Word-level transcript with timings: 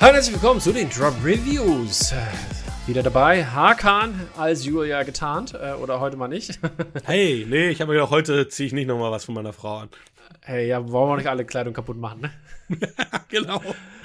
Hallo 0.00 0.12
und 0.12 0.14
herzlich 0.14 0.36
willkommen 0.36 0.62
zu 0.62 0.72
den 0.72 0.88
Drop 0.88 1.12
Reviews. 1.22 2.14
Wieder 2.86 3.02
dabei, 3.02 3.44
Hakan 3.44 4.28
als 4.34 4.64
Julia 4.64 5.02
getarnt. 5.02 5.52
Äh, 5.52 5.74
oder 5.74 6.00
heute 6.00 6.16
mal 6.16 6.26
nicht. 6.26 6.58
hey, 7.04 7.44
nee, 7.46 7.68
ich 7.68 7.82
habe 7.82 7.92
gedacht, 7.92 8.10
heute 8.10 8.48
ziehe 8.48 8.68
ich 8.68 8.72
nicht 8.72 8.86
nochmal 8.86 9.10
was 9.12 9.26
von 9.26 9.34
meiner 9.34 9.52
Frau 9.52 9.80
an. 9.80 9.90
Hey, 10.40 10.68
ja, 10.68 10.90
wollen 10.90 11.10
wir 11.10 11.16
nicht 11.18 11.26
alle 11.26 11.44
Kleidung 11.44 11.74
kaputt 11.74 11.98
machen, 11.98 12.22
ne? 12.22 12.30
genau. 13.28 13.60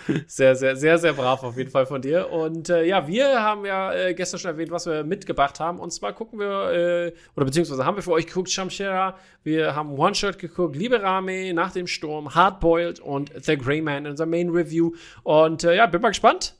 Sehr, 0.28 0.56
sehr, 0.56 0.76
sehr, 0.76 0.98
sehr 0.98 1.14
brav 1.14 1.44
auf 1.44 1.58
jeden 1.58 1.72
Fall 1.72 1.86
von 1.86 2.02
dir. 2.02 2.30
Und 2.32 2.70
äh, 2.70 2.84
ja, 2.84 3.08
wir 3.08 3.42
haben 3.42 3.66
ja 3.66 3.94
äh, 3.94 4.14
gestern 4.14 4.40
schon 4.40 4.52
erwähnt, 4.52 4.72
was 4.72 4.86
wir 4.86 5.04
mitgebracht 5.04 5.60
haben. 5.60 5.80
Und 5.80 5.92
zwar 5.92 6.14
gucken 6.14 6.40
wir, 6.40 6.72
äh, 6.72 7.14
oder 7.36 7.46
beziehungsweise 7.46 7.86
haben 7.86 7.96
wir 7.96 8.04
für 8.04 8.12
euch 8.12 8.28
geguckt, 8.28 8.50
Shamshera. 8.50 9.18
Wir 9.44 9.76
haben 9.76 9.98
One-Shot 9.98 10.38
geguckt, 10.38 10.76
Liberame, 10.76 11.54
Nach 11.54 11.72
dem 11.72 11.88
Sturm, 11.88 12.36
Hardboiled 12.36 12.99
und 12.99 13.32
The 13.41 13.58
Grey 13.58 13.82
Man 13.82 14.05
in 14.05 14.12
unserer 14.12 14.27
Main 14.27 14.49
Review. 14.49 14.91
Und 15.23 15.63
äh, 15.63 15.76
ja, 15.76 15.88
bin 15.88 16.02
mal 16.02 16.10
gespannt, 16.10 16.55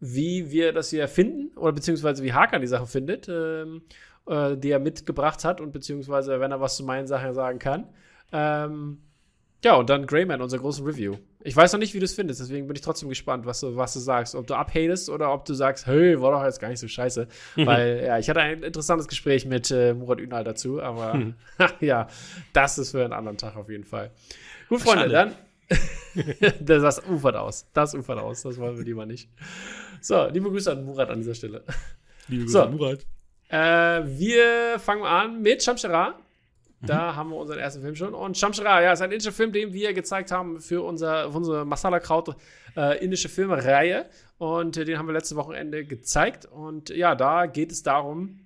wie 0.00 0.50
wir 0.50 0.72
das 0.72 0.90
hier 0.90 1.08
finden 1.08 1.56
oder 1.56 1.72
beziehungsweise 1.72 2.22
wie 2.22 2.32
Hakan 2.32 2.60
die 2.60 2.66
Sache 2.66 2.86
findet, 2.86 3.28
ähm, 3.28 3.82
äh, 4.26 4.56
die 4.56 4.70
er 4.70 4.78
mitgebracht 4.78 5.44
hat 5.44 5.60
und 5.60 5.72
beziehungsweise 5.72 6.40
wenn 6.40 6.52
er 6.52 6.60
was 6.60 6.76
zu 6.76 6.84
meinen 6.84 7.06
Sachen 7.06 7.34
sagen 7.34 7.58
kann. 7.58 7.88
Ähm, 8.32 9.02
ja, 9.66 9.74
und 9.74 9.90
dann 9.90 10.06
Greyman, 10.06 10.40
unser 10.40 10.58
großes 10.58 10.86
Review. 10.86 11.16
Ich 11.42 11.56
weiß 11.56 11.72
noch 11.72 11.80
nicht, 11.80 11.92
wie 11.92 11.98
du 11.98 12.04
es 12.04 12.14
findest, 12.14 12.40
deswegen 12.40 12.68
bin 12.68 12.76
ich 12.76 12.82
trotzdem 12.82 13.08
gespannt, 13.08 13.46
was 13.46 13.58
du, 13.58 13.74
was 13.74 13.94
du 13.94 13.98
sagst. 13.98 14.36
Ob 14.36 14.46
du 14.46 14.54
abhatest 14.54 15.10
oder 15.10 15.32
ob 15.32 15.44
du 15.44 15.54
sagst, 15.54 15.88
hey, 15.88 16.20
war 16.20 16.30
doch 16.30 16.44
jetzt 16.44 16.60
gar 16.60 16.68
nicht 16.68 16.78
so 16.78 16.86
scheiße. 16.86 17.26
Weil, 17.56 18.04
ja, 18.06 18.16
ich 18.16 18.30
hatte 18.30 18.38
ein 18.40 18.62
interessantes 18.62 19.08
Gespräch 19.08 19.44
mit 19.44 19.72
äh, 19.72 19.92
Murat 19.92 20.20
Ünal 20.20 20.44
dazu, 20.44 20.80
aber 20.80 21.14
hm. 21.14 21.34
ja, 21.80 22.06
das 22.52 22.78
ist 22.78 22.92
für 22.92 23.02
einen 23.02 23.12
anderen 23.12 23.38
Tag 23.38 23.56
auf 23.56 23.68
jeden 23.68 23.82
Fall. 23.82 24.12
Gut, 24.68 24.82
Freunde, 24.82 25.10
Schade. 25.10 25.32
dann. 25.68 26.54
das 26.60 27.02
ufert 27.04 27.34
aus. 27.34 27.66
Das 27.72 27.92
ufert 27.92 28.20
aus. 28.20 28.42
Das 28.42 28.58
wollen 28.58 28.76
wir 28.76 28.84
lieber 28.84 29.04
nicht. 29.04 29.28
So, 30.00 30.28
liebe 30.28 30.48
Grüße 30.48 30.70
an 30.70 30.84
Murat 30.84 31.10
an 31.10 31.18
dieser 31.18 31.34
Stelle. 31.34 31.64
Liebe 32.28 32.44
Grüße 32.44 32.52
so, 32.52 32.62
an 32.62 32.76
Murat. 32.76 33.04
Äh, 33.48 34.06
wir 34.16 34.78
fangen 34.78 35.02
an 35.02 35.42
mit 35.42 35.60
Shamshara. 35.60 36.20
Da 36.82 37.12
mhm. 37.12 37.16
haben 37.16 37.30
wir 37.30 37.36
unseren 37.36 37.58
ersten 37.58 37.80
Film 37.80 37.94
schon. 37.94 38.14
Und 38.14 38.36
Shamshara, 38.36 38.82
ja, 38.82 38.92
ist 38.92 39.00
ein 39.00 39.10
indischer 39.10 39.32
Film, 39.32 39.52
den 39.52 39.72
wir 39.72 39.92
gezeigt 39.92 40.30
haben 40.30 40.60
für, 40.60 40.82
unser, 40.84 41.30
für 41.30 41.36
unsere 41.38 41.64
Masala 41.64 42.00
Kraut 42.00 42.36
äh, 42.76 43.02
indische 43.02 43.28
Filme-Reihe. 43.28 44.06
Und 44.38 44.76
äh, 44.76 44.84
den 44.84 44.98
haben 44.98 45.06
wir 45.06 45.14
letzte 45.14 45.36
Wochenende 45.36 45.84
gezeigt. 45.84 46.44
Und 46.46 46.90
ja, 46.90 47.14
da 47.14 47.46
geht 47.46 47.72
es 47.72 47.82
darum, 47.82 48.40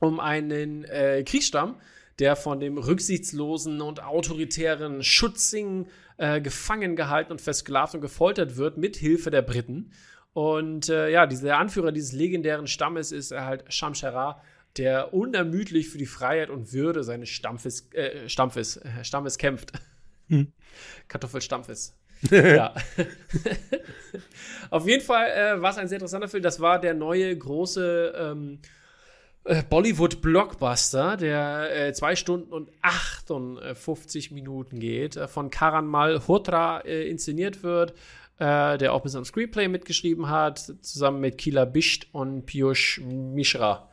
um 0.00 0.18
einen 0.18 0.84
äh, 0.84 1.22
Kriegsstamm, 1.24 1.76
der 2.18 2.36
von 2.36 2.60
dem 2.60 2.76
rücksichtslosen 2.76 3.80
und 3.80 4.02
autoritären 4.02 5.02
Schutzing 5.02 5.86
äh, 6.16 6.40
gefangen 6.40 6.96
gehalten 6.96 7.32
und 7.32 7.40
versklavt 7.40 7.94
und 7.94 8.00
gefoltert 8.00 8.56
wird, 8.56 8.76
mit 8.76 8.96
Hilfe 8.96 9.30
der 9.30 9.42
Briten. 9.42 9.92
Und 10.32 10.88
äh, 10.88 11.10
ja, 11.10 11.26
dieser, 11.26 11.58
Anführer 11.58 11.92
dieses 11.92 12.12
legendären 12.12 12.66
Stammes 12.66 13.12
ist 13.12 13.32
halt 13.32 13.64
Shamshara 13.72 14.42
der 14.76 15.12
unermüdlich 15.12 15.88
für 15.88 15.98
die 15.98 16.06
Freiheit 16.06 16.50
und 16.50 16.72
Würde 16.72 17.02
seines 17.02 17.28
Stampfes, 17.28 17.92
äh, 17.92 18.28
Stampfes, 18.28 18.76
äh, 18.76 19.04
Stammes 19.04 19.38
kämpft. 19.38 19.72
Hm. 20.28 20.52
Kartoffelstampfes. 21.08 21.96
ja. 22.30 22.74
Auf 24.70 24.86
jeden 24.86 25.02
Fall 25.02 25.28
äh, 25.30 25.60
war 25.60 25.70
es 25.70 25.78
ein 25.78 25.88
sehr 25.88 25.96
interessanter 25.96 26.28
Film. 26.28 26.42
Das 26.42 26.60
war 26.60 26.80
der 26.80 26.94
neue 26.94 27.36
große 27.36 28.14
ähm, 28.16 28.60
äh, 29.44 29.62
Bollywood-Blockbuster, 29.68 31.16
der 31.16 31.88
äh, 31.88 31.92
zwei 31.94 32.14
Stunden 32.14 32.52
und 32.52 32.70
58 32.82 34.30
Minuten 34.32 34.78
geht, 34.78 35.16
äh, 35.16 35.28
von 35.28 35.50
Karan 35.50 35.86
Malhotra 35.86 36.80
äh, 36.80 37.08
inszeniert 37.08 37.62
wird, 37.62 37.94
der 38.38 38.94
auch 38.94 39.02
bis 39.02 39.14
am 39.16 39.26
Screenplay 39.26 39.68
mitgeschrieben 39.68 40.30
hat, 40.30 40.60
zusammen 40.80 41.20
mit 41.20 41.36
Kila 41.36 41.66
Bisht 41.66 42.06
und 42.12 42.46
Piyush 42.46 43.02
Mishra. 43.02 43.89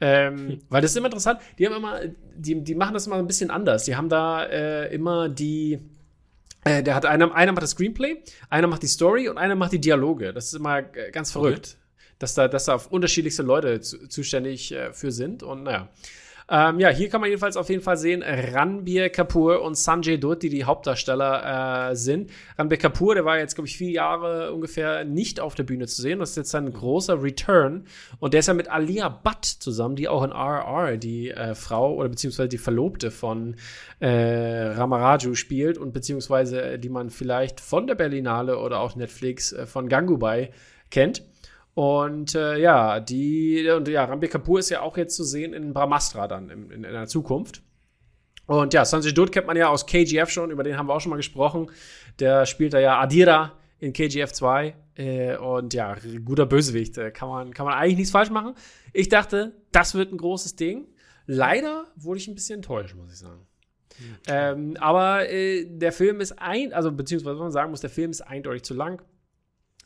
Ähm, 0.00 0.60
weil 0.68 0.82
das 0.82 0.92
ist 0.92 0.96
immer 0.96 1.06
interessant. 1.06 1.40
Die 1.58 1.66
haben 1.66 1.74
immer, 1.74 2.00
die, 2.36 2.62
die 2.62 2.74
machen 2.74 2.94
das 2.94 3.06
immer 3.06 3.16
ein 3.16 3.26
bisschen 3.26 3.50
anders. 3.50 3.84
Die 3.84 3.96
haben 3.96 4.08
da 4.08 4.44
äh, 4.44 4.94
immer 4.94 5.28
die, 5.28 5.80
äh, 6.64 6.82
der 6.82 6.94
hat 6.94 7.06
einer, 7.06 7.34
einer 7.34 7.52
macht 7.52 7.62
das 7.62 7.70
Screenplay, 7.70 8.22
einer 8.50 8.66
macht 8.66 8.82
die 8.82 8.88
Story 8.88 9.28
und 9.28 9.38
einer 9.38 9.54
macht 9.54 9.72
die 9.72 9.80
Dialoge. 9.80 10.32
Das 10.32 10.46
ist 10.46 10.54
immer 10.54 10.82
ganz 10.82 11.32
verrückt, 11.32 11.76
okay. 11.78 12.14
dass 12.18 12.34
da, 12.34 12.48
dass 12.48 12.64
da 12.64 12.74
auf 12.74 12.90
unterschiedlichste 12.90 13.42
Leute 13.42 13.80
zu, 13.80 14.08
zuständig 14.08 14.72
äh, 14.72 14.92
für 14.92 15.12
sind. 15.12 15.42
Und 15.42 15.64
naja. 15.64 15.88
Ähm, 16.48 16.78
ja, 16.78 16.90
hier 16.90 17.08
kann 17.08 17.20
man 17.20 17.30
jedenfalls 17.30 17.56
auf 17.56 17.70
jeden 17.70 17.82
Fall 17.82 17.96
sehen, 17.96 18.22
Ranbir 18.22 19.08
Kapoor 19.08 19.62
und 19.62 19.76
Sanjay 19.76 20.18
Dutt, 20.18 20.42
die 20.42 20.50
die 20.50 20.64
Hauptdarsteller 20.64 21.90
äh, 21.90 21.96
sind. 21.96 22.30
Ranbir 22.58 22.76
Kapoor, 22.76 23.14
der 23.14 23.24
war 23.24 23.38
jetzt, 23.38 23.54
glaube 23.54 23.66
ich, 23.66 23.78
vier 23.78 23.90
Jahre 23.90 24.52
ungefähr 24.52 25.04
nicht 25.04 25.40
auf 25.40 25.54
der 25.54 25.62
Bühne 25.62 25.86
zu 25.86 26.02
sehen. 26.02 26.18
Das 26.18 26.30
ist 26.30 26.36
jetzt 26.36 26.54
ein 26.54 26.70
großer 26.70 27.22
Return. 27.22 27.86
Und 28.18 28.34
der 28.34 28.40
ist 28.40 28.48
ja 28.48 28.54
mit 28.54 28.70
Alia 28.70 29.08
Butt 29.08 29.44
zusammen, 29.44 29.96
die 29.96 30.08
auch 30.08 30.22
in 30.22 30.32
RR 30.32 30.98
die 30.98 31.30
äh, 31.30 31.54
Frau 31.54 31.94
oder 31.94 32.10
beziehungsweise 32.10 32.48
die 32.48 32.58
Verlobte 32.58 33.10
von 33.10 33.56
äh, 34.00 34.66
Ramaraju 34.66 35.34
spielt 35.34 35.78
und 35.78 35.92
beziehungsweise 35.92 36.60
äh, 36.62 36.78
die 36.78 36.90
man 36.90 37.08
vielleicht 37.08 37.60
von 37.60 37.86
der 37.86 37.94
Berlinale 37.94 38.58
oder 38.58 38.80
auch 38.80 38.96
Netflix 38.96 39.52
äh, 39.52 39.66
von 39.66 39.88
Gangubai 39.88 40.50
kennt. 40.90 41.22
Und 41.74 42.34
äh, 42.34 42.58
ja, 42.58 43.00
die, 43.00 43.68
und 43.68 43.88
ja, 43.88 44.04
Rambir 44.04 44.28
Kapoor 44.28 44.60
ist 44.60 44.70
ja 44.70 44.82
auch 44.82 44.96
jetzt 44.96 45.16
zu 45.16 45.24
sehen 45.24 45.52
in 45.52 45.72
Brahmastra 45.72 46.28
dann 46.28 46.48
in, 46.48 46.70
in, 46.70 46.84
in 46.84 46.92
der 46.92 47.06
Zukunft. 47.06 47.62
Und 48.46 48.74
ja, 48.74 48.84
Sanjay 48.84 49.12
Dutt 49.12 49.32
kennt 49.32 49.46
man 49.46 49.56
ja 49.56 49.68
aus 49.68 49.86
KGF 49.86 50.30
schon, 50.30 50.50
über 50.50 50.62
den 50.62 50.76
haben 50.76 50.86
wir 50.86 50.94
auch 50.94 51.00
schon 51.00 51.10
mal 51.10 51.16
gesprochen. 51.16 51.70
Der 52.20 52.46
spielt 52.46 52.74
da 52.74 52.78
ja 52.78 53.00
Adira 53.00 53.52
in 53.80 53.92
KGF 53.92 54.32
2. 54.32 54.74
Äh, 54.96 55.36
und 55.36 55.74
ja, 55.74 55.96
guter 56.24 56.46
Bösewicht. 56.46 56.96
Äh, 56.98 57.10
kann, 57.10 57.28
man, 57.28 57.54
kann 57.54 57.66
man 57.66 57.74
eigentlich 57.74 57.96
nichts 57.96 58.12
falsch 58.12 58.30
machen. 58.30 58.54
Ich 58.92 59.08
dachte, 59.08 59.52
das 59.72 59.94
wird 59.94 60.12
ein 60.12 60.18
großes 60.18 60.56
Ding. 60.56 60.86
Leider 61.26 61.86
wurde 61.96 62.18
ich 62.18 62.28
ein 62.28 62.34
bisschen 62.34 62.56
enttäuscht, 62.56 62.94
muss 62.94 63.12
ich 63.12 63.18
sagen. 63.18 63.46
Mhm. 63.98 64.16
Ähm, 64.26 64.76
aber 64.78 65.28
äh, 65.28 65.64
der 65.64 65.92
Film 65.92 66.20
ist 66.20 66.38
ein, 66.38 66.72
also 66.72 66.92
beziehungsweise 66.92 67.36
was 67.36 67.42
man 67.42 67.52
sagen 67.52 67.70
muss, 67.70 67.80
der 67.80 67.90
Film 67.90 68.10
ist 68.10 68.20
eindeutig 68.20 68.62
zu 68.62 68.74
lang. 68.74 69.02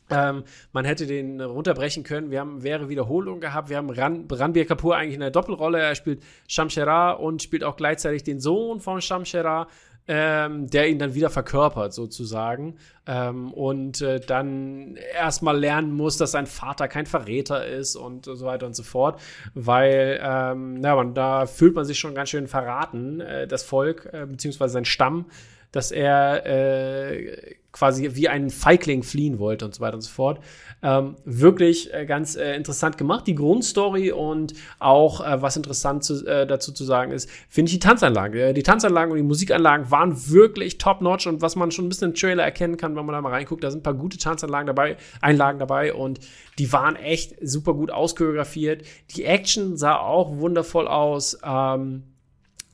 Ähm, 0.09 0.43
man 0.71 0.85
hätte 0.85 1.05
den 1.05 1.41
runterbrechen 1.41 2.03
können. 2.03 2.31
Wir 2.31 2.39
haben 2.39 2.63
wäre 2.63 2.89
Wiederholung 2.89 3.39
gehabt. 3.39 3.69
Wir 3.69 3.77
haben 3.77 3.89
Ran, 3.89 4.27
Ranbir 4.29 4.65
Kapoor 4.65 4.95
eigentlich 4.95 5.15
in 5.15 5.21
der 5.21 5.31
Doppelrolle. 5.31 5.79
Er 5.79 5.95
spielt 5.95 6.23
Shamshera 6.47 7.11
und 7.11 7.41
spielt 7.41 7.63
auch 7.63 7.75
gleichzeitig 7.75 8.23
den 8.23 8.39
Sohn 8.39 8.79
von 8.79 9.01
Shamshera, 9.01 9.67
ähm, 10.07 10.67
der 10.67 10.89
ihn 10.89 10.97
dann 10.97 11.13
wieder 11.13 11.29
verkörpert, 11.29 11.93
sozusagen. 11.93 12.77
Ähm, 13.05 13.53
und 13.53 14.01
äh, 14.01 14.19
dann 14.19 14.97
erstmal 15.13 15.57
lernen 15.57 15.93
muss, 15.93 16.17
dass 16.17 16.31
sein 16.31 16.47
Vater 16.47 16.87
kein 16.87 17.05
Verräter 17.05 17.67
ist 17.67 17.95
und 17.95 18.25
so 18.25 18.41
weiter 18.41 18.65
und 18.65 18.75
so 18.75 18.81
fort. 18.81 19.21
Weil, 19.53 20.19
ähm, 20.23 20.79
na, 20.79 20.95
man, 20.95 21.13
da 21.13 21.45
fühlt 21.45 21.75
man 21.75 21.85
sich 21.85 21.99
schon 21.99 22.15
ganz 22.15 22.29
schön 22.29 22.47
verraten, 22.47 23.19
äh, 23.19 23.47
das 23.47 23.61
Volk, 23.61 24.09
äh, 24.11 24.25
beziehungsweise 24.25 24.73
sein 24.73 24.85
Stamm 24.85 25.25
dass 25.71 25.91
er 25.91 26.45
äh, 26.45 27.55
quasi 27.71 28.09
wie 28.15 28.27
ein 28.27 28.49
Feigling 28.49 29.03
fliehen 29.03 29.37
wollte 29.37 29.65
und 29.65 29.75
so 29.75 29.81
weiter 29.81 29.95
und 29.95 30.01
so 30.01 30.09
fort. 30.09 30.39
Ähm, 30.81 31.17
wirklich 31.25 31.93
äh, 31.93 32.05
ganz 32.05 32.35
äh, 32.35 32.55
interessant 32.55 32.97
gemacht, 32.97 33.27
die 33.27 33.35
Grundstory 33.35 34.11
und 34.11 34.53
auch 34.79 35.25
äh, 35.25 35.41
was 35.41 35.57
interessant 35.57 36.03
zu, 36.03 36.25
äh, 36.25 36.47
dazu 36.47 36.71
zu 36.71 36.83
sagen 36.83 37.11
ist, 37.11 37.29
finde 37.49 37.69
ich 37.69 37.75
die 37.75 37.79
Tanzanlagen. 37.79 38.39
Äh, 38.39 38.53
die 38.53 38.63
Tanzanlagen 38.63 39.11
und 39.11 39.17
die 39.17 39.23
Musikanlagen 39.23 39.91
waren 39.91 40.29
wirklich 40.29 40.77
top-notch 40.77 41.27
und 41.27 41.41
was 41.41 41.55
man 41.55 41.71
schon 41.71 41.85
ein 41.85 41.89
bisschen 41.89 42.09
im 42.09 42.15
Trailer 42.15 42.43
erkennen 42.43 42.77
kann, 42.77 42.95
wenn 42.95 43.05
man 43.05 43.13
da 43.13 43.21
mal 43.21 43.29
reinguckt, 43.29 43.63
da 43.63 43.69
sind 43.69 43.81
ein 43.81 43.83
paar 43.83 43.93
gute 43.93 44.17
Tanzanlagen 44.17 44.67
dabei, 44.67 44.97
Einlagen 45.21 45.59
dabei 45.59 45.93
und 45.93 46.21
die 46.57 46.71
waren 46.71 46.95
echt 46.95 47.35
super 47.41 47.73
gut 47.73 47.91
auschoreografiert. 47.91 48.83
Die 49.15 49.25
Action 49.25 49.77
sah 49.77 49.97
auch 49.97 50.37
wundervoll 50.37 50.87
aus. 50.87 51.37
Ähm, 51.43 52.03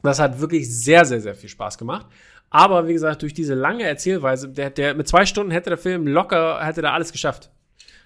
das 0.03 0.19
hat 0.19 0.39
wirklich 0.39 0.71
sehr, 0.71 1.05
sehr, 1.05 1.19
sehr 1.19 1.35
viel 1.35 1.49
Spaß 1.49 1.77
gemacht. 1.79 2.05
Aber 2.55 2.87
wie 2.87 2.93
gesagt, 2.93 3.21
durch 3.21 3.33
diese 3.33 3.53
lange 3.53 3.83
Erzählweise, 3.83 4.47
der, 4.47 4.69
der, 4.69 4.93
mit 4.93 5.09
zwei 5.09 5.25
Stunden 5.25 5.51
hätte 5.51 5.71
der 5.71 5.77
Film 5.77 6.07
locker, 6.07 6.65
hätte 6.65 6.81
da 6.81 6.93
alles 6.93 7.11
geschafft. 7.11 7.51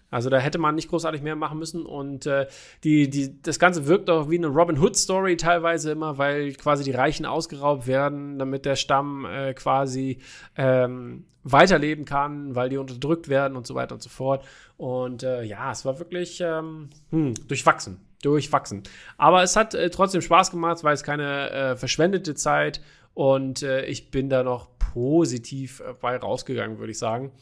Also 0.10 0.32
da 0.32 0.40
hätte 0.40 0.58
man 0.58 0.74
nicht 0.74 0.90
großartig 0.90 1.22
mehr 1.22 1.36
machen 1.36 1.60
müssen 1.60 1.86
und 1.86 2.26
äh, 2.26 2.48
die, 2.84 3.12
die, 3.12 3.40
das 3.44 3.60
Ganze 3.60 3.86
wirkt 3.86 4.10
auch 4.10 4.28
wie 4.28 4.40
eine 4.40 4.48
Robin 4.48 4.80
Hood 4.80 4.98
Story 4.98 5.38
teilweise 5.38 5.92
immer, 5.92 6.18
weil 6.18 6.54
quasi 6.54 6.84
die 6.84 6.90
Reichen 6.90 7.28
ausgeraubt 7.28 7.86
werden, 7.86 8.40
damit 8.40 8.66
der 8.66 8.76
Stamm 8.76 9.24
äh, 9.26 9.54
quasi 9.54 10.18
ähm, 10.58 11.26
weiterleben 11.44 12.06
kann, 12.06 12.56
weil 12.56 12.70
die 12.70 12.78
unterdrückt 12.78 13.30
werden 13.30 13.56
und 13.56 13.68
so 13.68 13.76
weiter 13.76 13.94
und 13.94 14.02
so 14.02 14.10
fort. 14.10 14.44
Und 14.78 15.22
äh, 15.22 15.44
ja, 15.44 15.72
es 15.72 15.86
war 15.86 16.00
wirklich 16.00 16.42
ähm, 16.42 16.90
hm, 17.12 17.36
durchwachsen, 17.48 18.00
durchwachsen. 18.24 18.82
Aber 19.20 19.44
es 19.44 19.56
hat 19.56 19.76
äh, 19.76 19.92
trotzdem 19.92 20.22
Spaß 20.22 20.50
gemacht, 20.50 20.84
weil 20.84 20.96
es 20.96 21.04
keine 21.04 21.52
äh, 21.52 21.76
verschwendete 21.76 22.34
Zeit 22.34 22.82
und 23.20 23.64
äh, 23.64 23.84
ich 23.84 24.12
bin 24.12 24.30
da 24.30 24.44
noch 24.44 24.70
positiv 24.94 25.82
äh, 25.82 25.92
bei 25.92 26.16
rausgegangen, 26.16 26.80
würde 26.80 26.92
ich 26.92 27.00
sagen. 27.00 27.34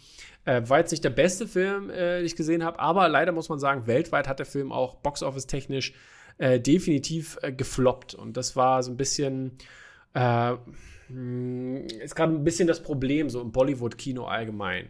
Äh, 0.44 0.63
war 0.65 0.79
jetzt 0.79 0.89
nicht 0.89 1.03
der 1.03 1.12
beste 1.12 1.47
Film, 1.47 1.91
äh, 1.91 2.18
den 2.18 2.25
ich 2.25 2.35
gesehen 2.35 2.63
habe, 2.63 2.79
aber 2.79 3.07
leider 3.07 3.31
muss 3.31 3.47
man 3.47 3.59
sagen, 3.59 3.85
weltweit 3.85 4.27
hat 4.27 4.39
der 4.39 4.47
Film 4.47 4.71
auch 4.71 4.95
boxoffice-technisch 4.95 5.94
äh, 6.39 6.59
definitiv 6.59 7.38
äh, 7.44 7.51
gefloppt. 7.51 8.15
Und 8.15 8.38
das 8.38 8.56
war 8.56 8.81
so 8.81 8.89
ein 8.89 8.97
bisschen, 8.97 9.51
äh, 10.15 10.56
hm, 11.09 11.85
ist 12.01 12.15
gerade 12.15 12.33
ein 12.33 12.44
bisschen 12.44 12.68
das 12.68 12.81
Problem 12.81 13.29
so 13.29 13.39
im 13.39 13.51
Bollywood-Kino 13.51 14.25
allgemein. 14.25 14.88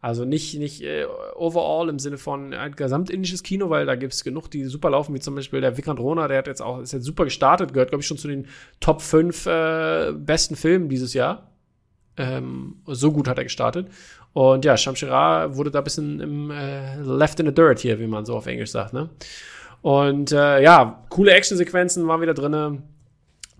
Also 0.00 0.24
nicht, 0.24 0.56
nicht 0.58 0.82
äh, 0.82 1.06
overall 1.34 1.88
im 1.88 1.98
Sinne 1.98 2.18
von 2.18 2.54
ein 2.54 2.76
gesamtindisches 2.76 3.42
Kino, 3.42 3.68
weil 3.68 3.84
da 3.84 3.96
gibt 3.96 4.12
es 4.12 4.22
genug, 4.22 4.48
die 4.48 4.64
super 4.64 4.90
laufen, 4.90 5.12
wie 5.12 5.18
zum 5.18 5.34
Beispiel 5.34 5.60
der 5.60 5.76
Vikrant 5.76 5.98
Rona, 5.98 6.28
der 6.28 6.38
hat 6.38 6.46
jetzt 6.46 6.62
auch, 6.62 6.80
ist 6.80 6.92
jetzt 6.92 7.04
super 7.04 7.24
gestartet, 7.24 7.72
gehört, 7.72 7.90
glaube 7.90 8.02
ich, 8.02 8.06
schon 8.06 8.18
zu 8.18 8.28
den 8.28 8.46
Top 8.78 9.02
5 9.02 9.46
äh, 9.46 10.12
besten 10.12 10.54
Filmen 10.54 10.88
dieses 10.88 11.14
Jahr. 11.14 11.50
Ähm, 12.16 12.76
so 12.86 13.10
gut 13.10 13.26
hat 13.26 13.38
er 13.38 13.44
gestartet. 13.44 13.88
Und 14.34 14.64
ja, 14.64 14.76
Shamshira 14.76 15.56
wurde 15.56 15.72
da 15.72 15.78
ein 15.78 15.84
bisschen 15.84 16.20
im 16.20 16.50
äh, 16.52 17.00
left 17.00 17.40
in 17.40 17.46
the 17.46 17.54
dirt 17.54 17.80
hier, 17.80 17.98
wie 17.98 18.06
man 18.06 18.24
so 18.24 18.36
auf 18.36 18.46
Englisch 18.46 18.70
sagt, 18.70 18.92
ne? 18.92 19.10
Und 19.82 20.32
äh, 20.32 20.62
ja, 20.62 21.04
coole 21.08 21.32
Actionsequenzen 21.32 22.06
waren 22.06 22.20
wieder 22.20 22.34
drin. 22.34 22.82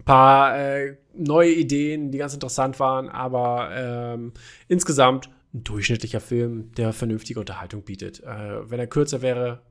Paar 0.05 0.56
äh, 0.58 0.96
neue 1.14 1.52
Ideen, 1.52 2.11
die 2.11 2.19
ganz 2.19 2.35
interessant 2.35 2.79
waren, 2.81 3.08
aber 3.08 3.70
ähm, 3.73 4.32
insgesamt 4.69 5.31
ein 5.58 5.64
durchschnittlicher 5.64 6.20
Film, 6.20 6.72
der 6.76 6.93
vernünftige 6.93 7.40
Unterhaltung 7.40 7.82
bietet. 7.82 8.20
Äh, 8.20 8.70
wenn 8.70 8.78
er 8.78 8.87
kürzer 8.87 9.22
wäre, 9.22 9.62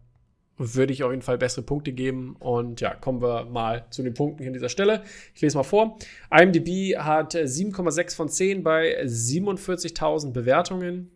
würde 0.57 0.92
ich 0.92 1.04
auf 1.04 1.12
jeden 1.12 1.22
Fall 1.22 1.38
bessere 1.38 1.63
Punkte 1.63 1.94
geben. 1.94 2.36
Und 2.39 2.81
ja, 2.81 2.94
kommen 2.95 3.22
wir 3.22 3.45
mal 3.45 3.86
zu 3.89 4.04
den 4.04 4.13
Punkten 4.13 4.39
hier 4.39 4.50
an 4.50 4.54
dieser 4.54 4.69
Stelle. 4.69 5.04
Ich 5.36 5.42
lese 5.42 5.57
mal 5.57 5.63
vor. 5.63 5.98
IMDb 6.31 6.98
hat 6.98 7.36
7,6 7.36 8.16
von 8.16 8.30
10 8.30 8.63
bei 8.63 9.04
47.000 9.04 10.31
Bewertungen. 10.31 11.12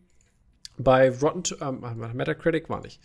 Bei 0.83 1.11
Rotten, 1.11 1.43
ähm, 1.61 1.83
Metacritic 2.13 2.69
war 2.69 2.81
nicht. 2.81 2.99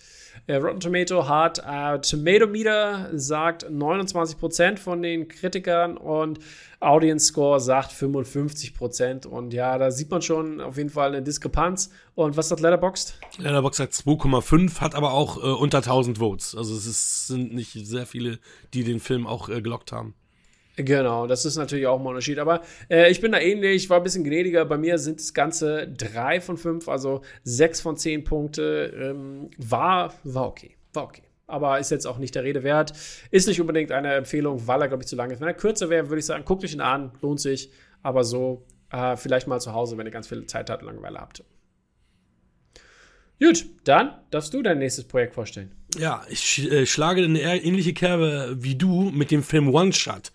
Äh, 0.47 0.57
Rotten 0.57 0.81
Tomato 0.81 1.29
hat 1.29 1.59
äh, 1.59 1.99
Tomato 2.01 2.47
Meter 2.47 3.11
sagt 3.13 3.67
29% 3.67 4.79
von 4.79 5.03
den 5.03 5.29
Kritikern 5.29 5.97
und 5.97 6.39
Audience 6.81 7.27
Score 7.27 7.61
sagt 7.61 7.93
55%. 7.93 9.27
Und 9.27 9.53
ja, 9.53 9.79
da 9.79 9.91
sieht 9.91 10.11
man 10.11 10.23
schon 10.23 10.61
auf 10.61 10.77
jeden 10.77 10.91
Fall 10.91 11.09
eine 11.09 11.23
Diskrepanz. 11.23 11.91
Und 12.15 12.37
was 12.37 12.49
sagt 12.49 12.61
Letterboxd? 12.61 13.19
Letterboxd 13.39 13.79
sagt 13.79 13.93
2,5, 13.95 14.81
hat 14.81 14.95
aber 14.95 15.13
auch 15.13 15.39
äh, 15.39 15.47
unter 15.47 15.79
1000 15.79 16.19
Votes. 16.19 16.55
Also 16.55 16.75
es 16.75 16.87
ist, 16.87 17.27
sind 17.27 17.55
nicht 17.55 17.73
sehr 17.73 18.07
viele, 18.07 18.39
die 18.75 18.85
den 18.85 19.01
Film 19.01 19.27
auch 19.27 19.49
äh, 19.49 19.61
gelockt 19.63 19.93
haben. 19.93 20.15
Genau, 20.77 21.27
das 21.27 21.47
ist 21.47 21.57
natürlich 21.57 21.87
auch 21.87 21.99
ein 21.99 22.07
Unterschied. 22.07 22.39
Aber 22.39 22.61
äh, 22.91 23.11
ich 23.11 23.21
bin 23.21 23.33
da 23.33 23.39
ähnlich, 23.39 23.89
war 23.89 23.97
ein 23.97 24.03
bisschen 24.03 24.25
gnädiger. 24.25 24.65
Bei 24.67 24.77
mir 24.77 24.99
sind 24.99 25.21
das 25.21 25.33
Ganze 25.33 25.89
drei 25.89 26.41
von 26.41 26.59
fünf, 26.59 26.89
also 26.89 27.23
sechs 27.45 27.81
von 27.81 27.97
zehn 27.97 28.25
Punkte. 28.25 28.93
Ähm, 28.95 29.51
war, 29.57 30.13
war 30.23 30.47
okay. 30.47 30.77
War 30.93 31.05
okay. 31.05 31.23
Aber 31.47 31.79
ist 31.79 31.91
jetzt 31.91 32.07
auch 32.07 32.19
nicht 32.19 32.35
der 32.35 32.45
Rede 32.45 32.63
wert. 32.63 32.93
Ist 33.31 33.49
nicht 33.49 33.61
unbedingt 33.61 33.91
eine 33.91 34.15
Empfehlung, 34.15 34.67
weil 34.67 34.83
er, 34.83 34.89
glaube 34.89 35.03
ich, 35.03 35.09
zu 35.09 35.17
lang 35.17 35.31
ist. 35.31 35.41
Wenn 35.41 35.49
er 35.49 35.55
kürzer 35.55 35.89
wäre, 35.89 36.11
würde 36.11 36.19
ich 36.19 36.27
sagen, 36.27 36.45
guckt 36.45 36.63
euch 36.63 36.75
ihn 36.75 36.81
an, 36.81 37.13
lohnt 37.23 37.41
sich. 37.41 37.71
Aber 38.03 38.23
so, 38.23 38.67
äh, 38.91 39.17
vielleicht 39.17 39.47
mal 39.47 39.61
zu 39.61 39.73
Hause, 39.73 39.97
wenn 39.97 40.07
ihr 40.07 40.13
ganz 40.13 40.29
viel 40.29 40.45
Zeit 40.47 40.69
habt 40.69 40.83
und 40.83 40.89
Langeweile 40.89 41.21
habt. 41.21 41.43
Gut, 43.41 43.67
dann 43.85 44.15
darfst 44.31 44.53
du 44.53 44.63
dein 44.63 44.79
nächstes 44.79 45.05
Projekt 45.05 45.35
vorstellen. 45.35 45.73
Ja, 45.99 46.23
ich 46.29 46.71
äh, 46.71 46.87
schlage 46.87 47.23
eine 47.23 47.41
ähnliche 47.41 47.95
Kerbe 47.95 48.57
wie 48.59 48.77
du 48.77 49.11
mit 49.11 49.31
dem 49.31 49.43
Film 49.43 49.75
One 49.75 49.93
Shot 49.93 50.33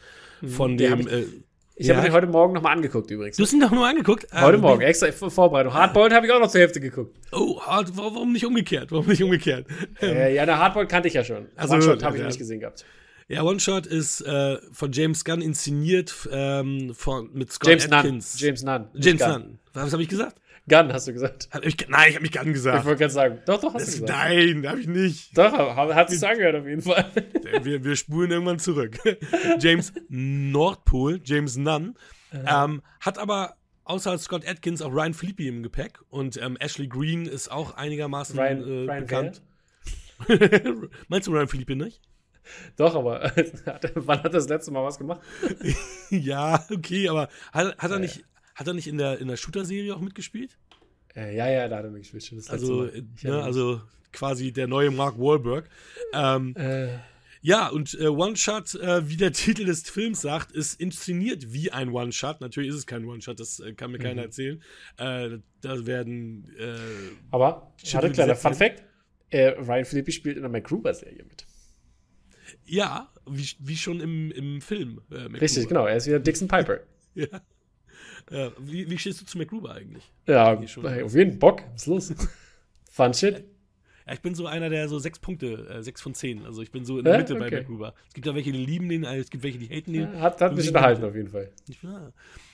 von 0.48 0.78
dem. 0.78 1.00
ich 1.02 1.12
äh, 1.12 1.26
ich 1.82 1.88
ja. 1.88 1.96
habe 1.96 2.08
den 2.08 2.14
heute 2.14 2.28
Morgen 2.28 2.54
nochmal 2.54 2.74
angeguckt 2.74 3.10
übrigens. 3.10 3.38
Du 3.38 3.44
hast 3.44 3.54
ihn 3.54 3.60
doch 3.60 3.72
nur 3.72 3.88
angeguckt? 3.88 4.28
Heute 4.32 4.56
ähm, 4.56 4.62
Morgen, 4.62 4.82
extra 4.82 5.12
Vorbereitung. 5.12 5.74
Hardboiled 5.74 6.14
habe 6.14 6.28
ich 6.28 6.32
auch 6.32 6.40
noch 6.40 6.50
zur 6.50 6.62
Hälfte 6.62 6.80
geguckt. 6.80 7.18
Oh, 7.32 7.60
hard, 7.60 7.98
warum 7.98 8.34
nicht 8.34 8.46
umgekehrt? 8.46 8.92
Warum 8.92 9.08
nicht 9.08 9.24
umgekehrt? 9.24 9.66
Äh, 10.00 10.36
ja, 10.36 10.46
der 10.46 10.60
Hardboiled 10.60 10.90
kannte 10.90 11.08
ich 11.08 11.16
ja 11.16 11.24
schon. 11.24 11.48
Also, 11.56 11.74
One-Shot 11.74 12.04
habe 12.04 12.18
ich 12.18 12.22
ja. 12.22 12.28
nicht 12.28 12.38
gesehen 12.38 12.60
gehabt. 12.60 12.86
Ja, 13.28 13.44
One-Shot 13.44 13.88
ist 13.88 14.22
äh, 14.22 14.58
von 14.72 14.92
James 14.92 15.24
Gunn 15.24 15.42
inszeniert 15.42 16.14
ähm, 16.32 16.94
von, 16.94 17.30
mit 17.34 17.52
Scott 17.52 17.70
James 17.70 17.92
Atkins. 17.92 18.34
Nunn. 18.34 18.46
James 18.46 18.64
Nunn. 18.64 18.88
James 18.94 19.22
Nunn. 19.22 19.60
Was 19.74 19.94
habe 19.94 20.04
ich 20.04 20.10
gesagt? 20.10 20.41
Gunn, 20.70 20.94
hast 20.94 21.08
du 21.08 21.14
gesagt. 21.14 21.50
Ich, 21.64 21.76
nein, 21.90 22.10
ich 22.10 22.16
habe 22.16 22.22
mich 22.22 22.32
Gunn 22.32 22.54
gesagt. 22.54 22.80
Ich 22.80 22.86
wollte 22.86 23.00
gerade 23.00 23.14
sagen. 23.14 23.40
Doch, 23.46 23.60
doch, 23.60 23.74
hast 23.74 23.88
das, 23.88 23.96
du 23.96 24.02
gesagt. 24.02 24.30
Nein, 24.30 24.68
habe 24.68 24.80
ich 24.80 24.88
nicht. 24.88 25.38
Doch, 25.38 25.52
hat 25.76 26.10
sich 26.10 26.26
angehört 26.26 26.56
auf 26.56 26.68
jeden 26.68 26.82
Fall. 26.82 27.12
Wir, 27.64 27.84
wir 27.84 27.96
spulen 27.96 28.32
irgendwann 28.32 28.60
zurück. 28.60 28.98
James 29.60 29.92
Nordpol, 30.10 31.20
James 31.24 31.58
Nunn, 31.58 31.96
ähm, 32.32 32.82
hat 33.00 33.18
aber 33.18 33.56
außer 33.84 34.18
Scott 34.18 34.48
Atkins 34.48 34.82
auch 34.82 34.92
Ryan 34.92 35.14
Philippi 35.14 35.48
im 35.48 35.64
Gepäck 35.64 36.00
und 36.10 36.38
ähm, 36.42 36.58
Ashley 36.60 36.88
Green 36.88 37.26
ist 37.26 37.52
auch 37.52 37.76
einigermaßen 37.76 38.40
Ryan, 38.40 38.60
äh, 38.60 38.92
Ryan 38.92 39.06
bekannt. 39.06 39.42
Meinst 41.08 41.28
du 41.28 41.32
Ryan 41.32 41.48
Philippi 41.48 41.76
nicht? 41.76 42.02
Doch, 42.76 42.96
aber 42.96 43.32
wann 43.96 44.20
hat 44.20 44.26
er 44.26 44.30
das 44.32 44.48
letzte 44.48 44.72
Mal 44.72 44.84
was 44.84 44.98
gemacht? 44.98 45.22
ja, 46.10 46.64
okay, 46.72 47.10
aber 47.10 47.30
hat, 47.52 47.78
hat 47.78 47.92
er 47.92 48.00
nicht 48.00 48.24
hat 48.56 48.68
er 48.68 48.74
nicht 48.74 48.88
in 48.88 48.98
der, 48.98 49.20
in 49.20 49.28
der 49.28 49.38
Shooter-Serie 49.38 49.96
auch 49.96 50.02
mitgespielt? 50.02 50.58
Äh, 51.16 51.36
ja, 51.36 51.50
ja, 51.50 51.68
da 51.68 51.78
hat 51.78 51.86
er 51.86 51.92
mitgespielt. 51.92 52.32
Das 52.38 52.50
also, 52.50 52.90
ne, 53.24 53.44
also 53.44 53.82
quasi 54.12 54.52
der 54.52 54.68
neue 54.68 54.92
Mark 54.92 55.18
Wahlberg. 55.18 55.70
Ähm, 56.14 56.56
äh. 56.56 56.98
Ja, 57.44 57.70
und 57.70 58.00
äh, 58.00 58.08
One-Shot, 58.08 58.76
äh, 58.76 59.10
wie 59.10 59.18
der 59.18 59.32
Titel 59.34 59.66
des 59.66 59.90
Films 59.90 60.22
sagt, 60.22 60.52
ist 60.52 60.80
inszeniert 60.80 61.52
wie 61.52 61.72
ein 61.72 61.90
One-Shot. 61.90 62.40
Natürlich 62.40 62.70
ist 62.70 62.76
es 62.76 62.86
kein 62.86 63.06
One-Shot, 63.06 63.40
das 63.40 63.60
äh, 63.60 63.74
kann 63.74 63.92
mir 63.92 63.98
mhm. 63.98 64.04
keiner 64.04 64.22
erzählen. 64.22 64.62
Äh, 64.98 65.40
da 65.62 65.86
werden. 65.86 66.54
Äh, 66.58 66.76
Aber, 67.32 67.74
schade, 67.84 68.12
kleiner 68.12 68.36
Fun 68.36 68.54
Fact: 68.54 68.84
Ryan 69.34 69.86
Philippi 69.86 70.12
spielt 70.12 70.36
in 70.36 70.44
der 70.44 70.52
MacGruber-Serie 70.52 71.24
mit. 71.24 71.46
Ja, 72.66 73.12
wie, 73.28 73.48
wie 73.60 73.78
schon 73.78 74.02
im, 74.02 74.32
im 74.32 74.62
Film. 74.62 75.02
Richtig, 75.10 75.68
genau. 75.68 75.88
Er 75.88 75.98
ist 75.98 76.06
wieder 76.06 76.20
Dixon 76.20 76.48
Piper. 76.48 76.82
ja. 77.16 77.28
Ja, 78.30 78.52
wie, 78.60 78.90
wie 78.90 78.98
stehst 78.98 79.22
du 79.22 79.26
zu 79.26 79.38
McGruber 79.38 79.74
eigentlich? 79.74 80.12
Ja, 80.28 80.54
auf 80.54 81.16
jeden 81.16 81.40
Bock. 81.40 81.64
Was 81.74 81.82
ist 81.82 81.88
los? 81.88 82.14
Fun 82.92 83.14
shit. 83.14 83.44
Ja, 84.06 84.14
ich 84.14 84.22
bin 84.22 84.36
so 84.36 84.48
einer, 84.48 84.70
der 84.70 84.90
so 84.90 85.00
sechs 85.00 85.20
Punkte, 85.20 85.68
äh, 85.70 85.84
sechs 85.84 86.02
von 86.02 86.14
zehn. 86.14 86.46
Also 86.46 86.62
ich 86.62 86.72
bin 86.72 86.86
so 86.86 87.00
in 87.00 87.06
der 87.06 87.18
Mitte 87.18 87.36
okay. 87.36 87.50
bei 87.50 87.58
McGruber. 87.58 87.94
Es 88.08 88.14
gibt 88.14 88.28
ja 88.28 88.36
welche, 88.36 88.52
die 88.52 88.66
lieben 88.66 88.90
den, 88.90 89.04
es 89.04 89.30
gibt 89.30 89.44
welche, 89.44 89.58
die 89.58 89.70
haten 89.70 89.94
den. 89.94 90.20
Hat, 90.20 90.42
hat 90.42 90.56
mich 90.56 90.68
unterhalten 90.68 91.04
auf 91.04 91.16
jeden 91.16 91.30
Fall. 91.30 91.50
Ja. 91.82 92.12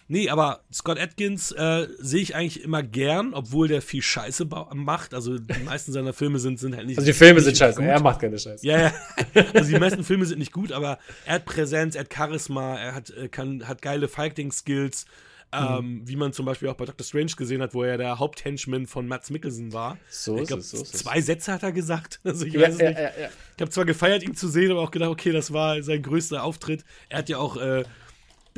Nee, 0.10 0.30
aber 0.30 0.62
Scott 0.72 0.98
Atkins 1.00 1.52
äh, 1.52 1.88
sehe 2.00 2.22
ich 2.22 2.34
eigentlich 2.34 2.64
immer 2.64 2.82
gern, 2.82 3.34
obwohl 3.34 3.68
der 3.68 3.82
viel 3.82 4.02
Scheiße 4.02 4.48
macht. 4.74 5.14
Also 5.14 5.38
die 5.38 5.64
meisten 5.64 5.92
seiner 5.92 6.14
Filme 6.14 6.40
sind, 6.40 6.60
sind 6.60 6.78
halt 6.78 6.88
nicht. 6.88 6.98
Also 6.98 7.12
die 7.12 7.18
Filme 7.18 7.42
sind 7.42 7.58
scheiße, 7.58 7.82
gut. 7.82 7.90
er 7.90 8.00
macht 8.02 8.22
keine 8.22 8.40
Scheiße. 8.40 8.66
Ja, 8.66 8.80
ja. 8.80 8.94
Also 9.54 9.70
die 9.70 9.80
meisten 9.80 10.04
Filme 10.04 10.26
sind 10.26 10.40
nicht 10.40 10.54
gut, 10.54 10.72
aber 10.72 10.98
er 11.26 11.36
hat 11.36 11.46
Präsenz, 11.46 11.96
er 11.96 12.02
hat 12.02 12.14
Charisma, 12.14 12.78
er 12.78 12.96
hat, 12.96 13.10
äh, 13.10 13.28
kann, 13.28 13.68
hat 13.68 13.82
geile 13.82 14.08
Fighting-Skills. 14.08 15.06
Ähm, 15.54 16.00
mhm. 16.00 16.08
Wie 16.08 16.16
man 16.18 16.34
zum 16.34 16.46
Beispiel 16.46 16.68
auch 16.68 16.76
bei 16.76 16.86
Doctor 16.86 17.06
Strange 17.06 17.32
gesehen 17.38 17.62
hat, 17.62 17.74
wo 17.74 17.84
er 17.84 17.98
der 17.98 18.20
Haupthenchman 18.20 18.86
von 18.86 19.08
Mats 19.08 19.30
Mikkelsen 19.30 19.72
war. 19.72 19.98
So 20.10 20.38
ich 20.40 20.48
glaub, 20.48 20.60
ist 20.60 20.74
es. 20.74 20.80
So 20.80 20.86
zwei 20.86 21.22
Sätze 21.22 21.54
hat 21.54 21.64
er 21.64 21.72
gesagt. 21.72 22.20
Also 22.28 22.46
ich 22.46 22.54
ja, 22.54 22.62
weiß 22.62 22.74
es 22.74 22.82
ja, 22.82 22.90
nicht. 22.90 23.00
Ja, 23.00 23.10
ich 23.56 23.62
habe 23.62 23.72
zwar 23.72 23.86
gefeiert, 23.86 24.22
ihn 24.24 24.36
zu 24.36 24.50
sehen, 24.50 24.70
aber 24.72 24.82
auch 24.82 24.92
gedacht, 24.92 25.10
okay, 25.10 25.32
das 25.32 25.54
war 25.54 25.82
sein 25.82 26.02
größter 26.02 26.44
Auftritt. 26.44 26.84
Er 27.08 27.20
hat 27.20 27.30
ja 27.30 27.38
auch 27.38 27.56
äh, 27.56 27.84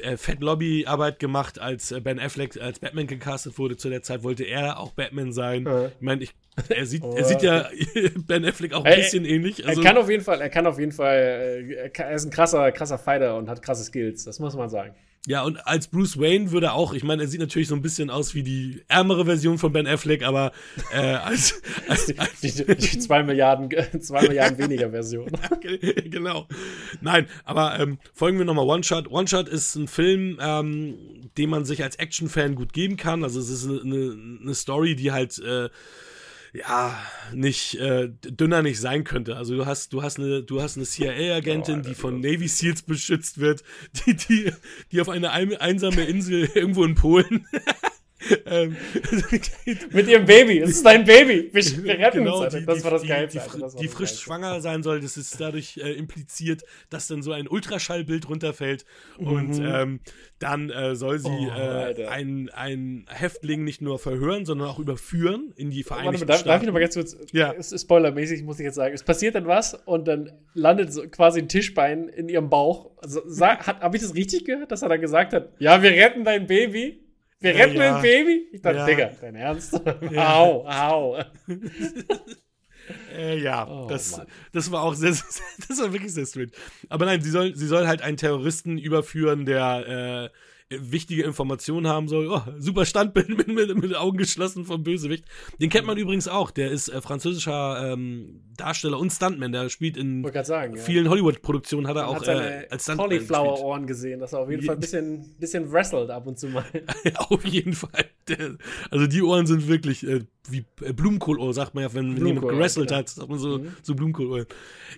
äh, 0.01 0.17
Fett 0.17 0.41
Lobby-Arbeit 0.41 1.19
gemacht, 1.19 1.59
als 1.59 1.91
äh, 1.91 1.99
Ben 2.01 2.19
Affleck 2.19 2.59
als 2.59 2.79
Batman 2.79 3.07
gecastet 3.07 3.57
wurde. 3.57 3.77
Zu 3.77 3.89
der 3.89 4.01
Zeit 4.01 4.23
wollte 4.23 4.43
er 4.43 4.79
auch 4.79 4.93
Batman 4.93 5.31
sein. 5.31 5.65
Ja. 5.65 5.87
Ich 5.87 6.01
meine, 6.01 6.25
er 6.69 6.85
sieht, 6.85 7.03
oh, 7.03 7.13
er 7.15 7.25
sieht 7.25 7.41
ja 7.41 7.69
Ben 8.27 8.45
Affleck 8.45 8.73
auch 8.73 8.83
ein 8.83 8.95
bisschen 8.95 9.25
er, 9.25 9.31
ähnlich. 9.31 9.65
Also, 9.67 9.81
er 9.81 9.87
kann 9.87 9.97
auf 9.97 10.09
jeden 10.09 10.23
Fall, 10.23 10.41
er 10.41 10.49
kann 10.49 10.65
auf 10.65 10.79
jeden 10.79 10.91
Fall, 10.91 11.17
äh, 11.17 11.91
er 11.93 12.11
ist 12.11 12.25
ein 12.25 12.31
krasser, 12.31 12.71
krasser 12.71 12.97
Fighter 12.97 13.37
und 13.37 13.49
hat 13.49 13.61
krasse 13.61 13.83
Skills. 13.83 14.23
Das 14.23 14.39
muss 14.39 14.55
man 14.55 14.69
sagen. 14.69 14.95
Ja, 15.27 15.43
und 15.43 15.57
als 15.67 15.87
Bruce 15.87 16.17
Wayne 16.17 16.51
würde 16.51 16.67
er 16.67 16.73
auch, 16.73 16.93
ich 16.93 17.03
meine, 17.03 17.23
er 17.23 17.27
sieht 17.27 17.41
natürlich 17.41 17.67
so 17.67 17.75
ein 17.75 17.81
bisschen 17.81 18.09
aus 18.09 18.33
wie 18.35 18.43
die 18.43 18.81
ärmere 18.87 19.25
Version 19.25 19.57
von 19.57 19.73
Ben 19.73 19.85
Affleck, 19.85 20.23
aber 20.23 20.53
äh, 20.93 20.97
als, 21.01 21.61
als, 21.87 22.17
als 22.17 22.39
die, 22.39 22.51
die, 22.51 22.75
die, 22.75 22.99
zwei 22.99 23.23
Milliarden, 23.23 23.69
zwei 24.01 24.21
Milliarden 24.21 24.57
weniger 24.57 24.91
Version. 24.91 25.29
genau. 26.05 26.47
Nein, 27.01 27.27
aber 27.43 27.79
ähm, 27.79 27.99
folgen 28.13 28.37
wir 28.37 28.45
nochmal 28.45 28.65
One 28.65 28.83
Shot. 28.83 29.11
One 29.11 29.27
Shot 29.27 29.49
ist 29.49 29.75
ein 29.75 29.87
Film, 29.87 30.39
ähm, 30.41 30.95
den 31.37 31.49
man 31.49 31.65
sich 31.65 31.83
als 31.83 31.97
Action-Fan 31.97 32.55
gut 32.55 32.71
geben 32.71 32.95
kann. 32.95 33.23
Also 33.23 33.39
es 33.39 33.49
ist 33.49 33.67
eine, 33.67 34.17
eine 34.41 34.55
Story, 34.55 34.95
die 34.95 35.11
halt 35.11 35.37
äh, 35.39 35.69
ja, 36.53 36.99
nicht 37.33 37.75
äh, 37.75 38.09
dünner 38.09 38.61
nicht 38.61 38.79
sein 38.79 39.03
könnte. 39.03 39.35
Also 39.35 39.55
du 39.55 39.65
hast, 39.65 39.93
du 39.93 40.01
hast 40.01 40.17
eine, 40.17 40.43
du 40.43 40.61
hast 40.61 40.77
eine 40.77 40.85
CIA-Agentin, 40.85 41.79
oh, 41.79 41.87
die 41.87 41.95
von 41.95 42.19
Navy 42.21 42.47
Seals 42.47 42.81
beschützt 42.81 43.39
wird, 43.39 43.63
die, 44.05 44.15
die, 44.15 44.53
die 44.91 45.01
auf 45.01 45.09
eine 45.09 45.31
einsame 45.31 46.05
Insel 46.05 46.49
irgendwo 46.53 46.83
in 46.83 46.95
Polen 46.95 47.47
ähm, 48.45 48.75
Mit 49.91 50.07
ihrem 50.07 50.25
Baby. 50.25 50.59
Es 50.59 50.71
ist 50.71 50.85
dein 50.85 51.05
Baby. 51.05 51.49
Wir, 51.53 51.83
wir 51.83 51.99
retten 51.99 52.25
genau, 52.25 52.43
uns. 52.43 52.53
Die, 52.53 52.65
das 52.65 52.83
war 52.83 52.91
das 52.91 53.07
Geilste. 53.07 53.41
Die, 53.53 53.59
die, 53.59 53.77
die 53.77 53.87
frisch 53.87 54.09
Geilste. 54.09 54.23
schwanger 54.23 54.61
sein 54.61 54.83
soll, 54.83 54.99
das 54.99 55.17
ist 55.17 55.39
dadurch 55.39 55.77
äh, 55.77 55.93
impliziert, 55.93 56.63
dass 56.89 57.07
dann 57.07 57.21
so 57.21 57.31
ein 57.31 57.47
Ultraschallbild 57.47 58.27
runterfällt. 58.27 58.85
Mhm. 59.17 59.27
Und 59.27 59.59
ähm, 59.63 59.99
dann 60.39 60.69
äh, 60.69 60.95
soll 60.95 61.19
sie 61.19 61.29
oh, 61.29 61.49
äh, 61.49 62.07
einen, 62.07 63.05
Häftling 63.09 63.63
nicht 63.63 63.81
nur 63.81 63.99
verhören, 63.99 64.45
sondern 64.45 64.67
auch 64.67 64.79
überführen 64.79 65.53
in 65.55 65.69
die 65.69 65.83
Vereinigten 65.83 66.27
Warte, 66.27 66.39
Staaten. 66.39 66.47
Darf 66.47 66.61
ich 66.61 66.67
noch 66.67 66.73
mal 66.73 66.79
ganz 66.79 66.95
kurz, 66.95 67.17
ja. 67.31 67.53
spoilermäßig 67.61 68.43
muss 68.43 68.59
ich 68.59 68.65
jetzt 68.65 68.75
sagen, 68.75 68.93
es 68.93 69.03
passiert 69.03 69.35
dann 69.35 69.47
was 69.47 69.73
und 69.73 70.07
dann 70.07 70.31
landet 70.53 70.93
so 70.93 71.07
quasi 71.07 71.39
ein 71.39 71.47
Tischbein 71.47 72.07
in 72.09 72.29
ihrem 72.29 72.49
Bauch. 72.49 72.91
Also, 72.97 73.21
Habe 73.41 73.97
ich 73.97 74.03
das 74.03 74.15
richtig 74.15 74.45
gehört, 74.45 74.71
dass 74.71 74.81
er 74.81 74.89
dann 74.89 75.01
gesagt 75.01 75.33
hat, 75.33 75.53
ja, 75.59 75.81
wir 75.81 75.91
retten 75.91 76.23
dein 76.23 76.47
Baby? 76.47 77.08
Wir 77.41 77.55
Ja, 77.55 77.63
retten 77.65 77.77
ja. 77.77 77.95
ein 77.95 78.01
Baby? 78.01 78.47
Ich 78.51 78.61
dachte, 78.61 78.77
Ja. 78.77 78.85
Digga, 78.85 79.11
dein 79.21 79.35
Ernst? 79.35 79.79
Ja. 80.11 80.35
Au, 80.39 80.65
au. 80.67 81.19
Äh, 83.15 83.37
ja, 83.39 83.67
Oh, 83.67 83.87
das, 83.87 84.17
Mann. 84.17 84.25
das 84.51 84.71
war 84.71 84.81
auch 84.81 84.95
sehr, 84.95 85.11
das 85.67 85.79
war 85.79 85.93
wirklich 85.93 86.11
sehr 86.11 86.25
strange. 86.25 86.49
Aber 86.89 87.05
nein, 87.05 87.21
sie 87.21 87.29
soll, 87.29 87.55
sie 87.55 87.67
soll 87.67 87.85
halt 87.87 88.01
einen 88.01 88.17
Terroristen 88.17 88.79
überführen, 88.79 89.45
der 89.45 90.31
äh, 90.71 90.75
wichtige 90.79 91.21
Informationen 91.23 91.87
haben 91.87 92.07
soll. 92.07 92.27
Oh, 92.31 92.41
super 92.57 92.85
Standbild 92.85 93.29
mit, 93.29 93.47
mit, 93.47 93.75
mit 93.75 93.95
Augen 93.95 94.17
geschlossen 94.17 94.65
vom 94.65 94.81
Bösewicht. 94.83 95.25
Den 95.61 95.69
kennt 95.69 95.85
man 95.85 95.97
übrigens 95.97 96.27
auch. 96.27 96.49
Der 96.49 96.71
ist 96.71 96.89
äh, 96.89 96.99
französischer 97.01 97.91
ähm, 97.93 98.41
Darsteller 98.59 98.99
und 98.99 99.11
Stuntman. 99.11 99.51
Der 99.51 99.69
spielt 99.69 99.97
in 99.97 100.25
sagen, 100.43 100.75
ja. 100.75 100.81
vielen 100.81 101.09
Hollywood-Produktionen 101.09 101.87
hat 101.87 101.95
er 101.95 102.03
Man 102.03 102.11
auch 102.11 102.15
hat 102.17 102.25
seine 102.25 102.65
äh, 102.65 102.69
als 102.69 102.83
Stuntman. 102.83 103.09
Cauliflower-Ohren 103.09 103.87
gesehen, 103.87 104.19
dass 104.19 104.33
er 104.33 104.39
auf 104.39 104.49
jeden 104.49 104.63
Fall 104.63 104.75
ein 104.75 104.81
bisschen, 104.81 105.35
bisschen 105.39 105.71
wrestelt 105.71 106.09
ab 106.09 106.27
und 106.27 106.37
zu 106.39 106.47
mal. 106.47 106.65
Auf 107.15 107.45
jeden 107.45 107.73
Fall. 107.73 108.05
Also 108.91 109.07
die 109.07 109.21
Ohren 109.21 109.47
sind 109.47 109.67
wirklich 109.67 110.05
äh, 110.05 110.21
wie 110.49 110.65
äh, 110.81 110.93
Blumenkohlohr, 110.93 111.53
sagt 111.53 111.75
man 111.75 111.83
ja, 111.83 111.93
wenn, 111.93 112.15
wenn 112.15 112.27
jemand 112.27 112.47
gewrestelt 112.47 112.91
ja. 112.91 112.97
hat, 112.97 113.09
sagt 113.09 113.29
man 113.29 113.39
so, 113.39 113.59
Mhm. 113.59 113.75
so 113.81 113.95
Blumenkohlohren. 113.95 114.45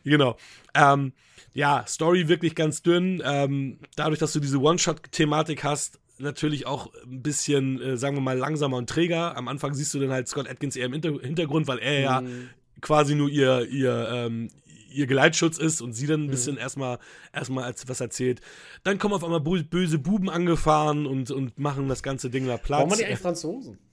Genau. 0.03 0.35
Ähm, 0.73 1.13
ja, 1.53 1.83
Story 1.87 2.27
wirklich 2.27 2.55
ganz 2.55 2.81
dünn. 2.81 3.21
Ähm, 3.25 3.79
dadurch, 3.95 4.19
dass 4.19 4.33
du 4.33 4.39
diese 4.39 4.59
One-Shot-Thematik 4.59 5.63
hast, 5.63 5.99
natürlich 6.17 6.67
auch 6.67 6.91
ein 7.03 7.21
bisschen, 7.23 7.81
äh, 7.81 7.97
sagen 7.97 8.15
wir 8.15 8.21
mal, 8.21 8.37
langsamer 8.37 8.77
und 8.77 8.89
träger. 8.89 9.35
Am 9.35 9.47
Anfang 9.47 9.73
siehst 9.73 9.93
du 9.93 9.99
dann 9.99 10.11
halt 10.11 10.27
Scott 10.27 10.47
Atkins 10.49 10.75
eher 10.75 10.85
im 10.85 10.93
Hinter 10.93 11.19
Hintergrund, 11.19 11.67
weil 11.67 11.79
er 11.79 11.99
ja 11.99 12.21
Mhm. 12.21 12.49
Quasi 12.81 13.15
nur 13.15 13.29
ihr, 13.29 13.67
ihr, 13.69 14.09
ähm, 14.11 14.49
ihr 14.91 15.07
Geleitschutz 15.07 15.57
ist 15.57 15.81
und 15.81 15.93
sie 15.93 16.07
dann 16.07 16.21
ein 16.23 16.25
Mhm. 16.27 16.31
bisschen 16.31 16.57
erstmal 16.57 16.99
erstmal 17.31 17.63
als 17.63 17.87
was 17.87 18.01
erzählt. 18.01 18.41
Dann 18.83 18.97
kommen 18.99 19.13
auf 19.13 19.23
einmal 19.23 19.39
böse 19.39 19.99
Buben 19.99 20.29
angefahren 20.29 21.05
und, 21.05 21.31
und 21.31 21.57
machen 21.59 21.87
das 21.87 22.03
ganze 22.03 22.29
Ding 22.29 22.45
da 22.47 22.57
Platz. 22.57 22.79
Warum 22.79 22.89
waren 22.91 22.97
die 22.99 23.05
eigentlich 23.05 23.19
Franzosen? 23.19 23.77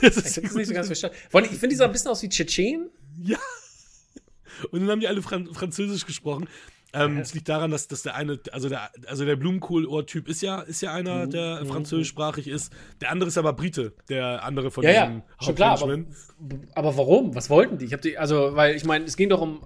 Das 0.00 0.16
Ich 0.16 0.24
ist 0.24 0.36
das 0.38 0.54
nicht 0.54 0.68
so 0.68 0.72
ganz 0.74 0.86
verstanden. 0.86 1.16
Allem, 1.32 1.44
Ich 1.44 1.50
finde, 1.50 1.68
die 1.68 1.74
sah 1.74 1.84
ein 1.84 1.92
bisschen 1.92 2.10
aus 2.10 2.22
wie 2.22 2.28
Tschetschen. 2.30 2.88
ja. 3.22 3.38
Und 4.72 4.80
dann 4.80 4.90
haben 4.90 5.00
die 5.00 5.08
alle 5.08 5.22
Fran 5.22 5.46
Französisch 5.54 6.04
gesprochen. 6.06 6.46
Ähm, 6.92 7.16
Ja. 7.16 7.22
Es 7.22 7.34
liegt 7.34 7.48
daran, 7.48 7.70
dass, 7.70 7.88
dass 7.88 8.02
der 8.02 8.14
eine, 8.16 8.40
also 8.52 8.68
der, 8.68 8.90
also 9.06 9.24
der 9.24 9.36
Blumenkohl-Ohr-Typ 9.36 10.28
ist 10.28 10.42
ja, 10.42 10.60
ist 10.60 10.80
ja 10.82 10.92
einer, 10.92 11.26
Mhm, 11.26 11.30
der 11.30 11.60
mhm, 11.62 11.68
französischsprachig 11.68 12.48
ist. 12.48 12.72
Der 13.00 13.10
andere 13.10 13.28
ist 13.28 13.38
aber 13.38 13.52
Brite, 13.52 13.92
der 14.08 14.44
andere 14.44 14.70
von 14.70 14.84
Ja, 14.84 14.90
diesem 15.06 15.16
ja, 15.18 15.22
schon 15.44 15.54
klar. 15.54 15.80
Aber, 15.80 15.98
aber 16.74 16.96
warum? 16.96 17.34
Was 17.34 17.48
wollten 17.50 17.78
die? 17.78 17.84
Ich 17.84 17.92
habe 17.92 18.02
die, 18.02 18.18
also, 18.18 18.56
weil 18.56 18.74
ich 18.74 18.84
meine, 18.84 19.04
es 19.04 19.16
ging 19.16 19.28
doch 19.28 19.40
um 19.40 19.60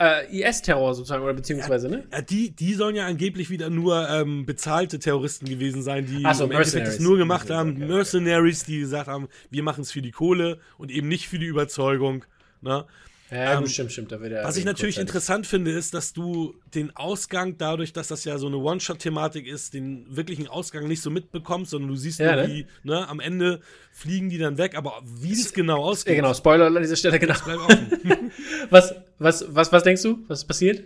äh, 0.00 0.40
IS-Terror 0.40 0.94
sozusagen, 0.94 1.22
oder 1.22 1.34
beziehungsweise, 1.34 1.88
ne? 1.88 2.04
Ja, 2.10 2.22
die, 2.22 2.50
die 2.56 2.72
sollen 2.74 2.96
ja 2.96 3.06
angeblich 3.06 3.50
wieder 3.50 3.68
nur 3.68 4.08
ähm, 4.08 4.46
bezahlte 4.46 4.98
Terroristen 4.98 5.46
gewesen 5.46 5.82
sein, 5.82 6.06
die 6.06 6.22
so, 6.32 6.44
im 6.44 6.52
Endeffekt 6.52 6.86
das 6.86 7.00
nur 7.00 7.18
gemacht 7.18 7.50
haben. 7.50 7.72
Okay, 7.72 7.84
okay. 7.84 7.92
Mercenaries, 7.92 8.64
die 8.64 8.80
gesagt 8.80 9.08
haben, 9.08 9.28
wir 9.50 9.62
machen 9.62 9.82
es 9.82 9.92
für 9.92 10.00
die 10.00 10.10
Kohle 10.10 10.58
und 10.78 10.90
eben 10.90 11.06
nicht 11.06 11.28
für 11.28 11.38
die 11.38 11.46
Überzeugung. 11.46 12.24
Ne? 12.62 12.86
Ja, 13.30 13.58
Ähm, 13.58 13.66
stimmt, 13.66 13.92
stimmt. 13.92 14.10
Da 14.12 14.20
wird 14.20 14.32
er 14.32 14.44
Was 14.44 14.56
ich 14.56 14.64
natürlich 14.64 14.98
interessant 14.98 15.46
finde, 15.46 15.70
ist, 15.70 15.94
dass 15.94 16.12
du 16.12 16.54
den 16.74 16.94
Ausgang, 16.96 17.56
dadurch, 17.58 17.92
dass 17.92 18.08
das 18.08 18.24
ja 18.24 18.38
so 18.38 18.48
eine 18.48 18.56
One-Shot-Thematik 18.56 19.46
ist, 19.46 19.72
den 19.74 20.04
wirklichen 20.14 20.48
Ausgang 20.48 20.88
nicht 20.88 21.00
so 21.02 21.10
mitbekommst, 21.10 21.70
sondern 21.70 21.90
du 21.90 21.96
siehst 21.96 22.18
Ja, 22.18 22.34
nur, 22.36 22.42
ne? 22.42 22.48
wie, 22.48 22.66
ne, 22.82 23.08
am 23.08 23.20
Ende 23.20 23.60
fliegen 23.92 24.30
die 24.30 24.38
dann 24.38 24.58
weg, 24.58 24.74
aber 24.76 25.00
wie 25.04 25.32
es 25.32 25.52
genau 25.52 25.76
Ja, 25.78 25.82
ausgeht, 25.84 26.16
genau, 26.16 26.34
Spoiler 26.34 26.66
an 26.66 26.82
dieser 26.82 26.96
Stelle, 26.96 27.18
genau. 27.18 27.34
Was, 28.70 28.94
was, 29.18 29.44
was, 29.54 29.72
was 29.72 29.82
denkst 29.82 30.02
du? 30.02 30.18
Was 30.28 30.40
ist 30.40 30.44
passiert? 30.46 30.82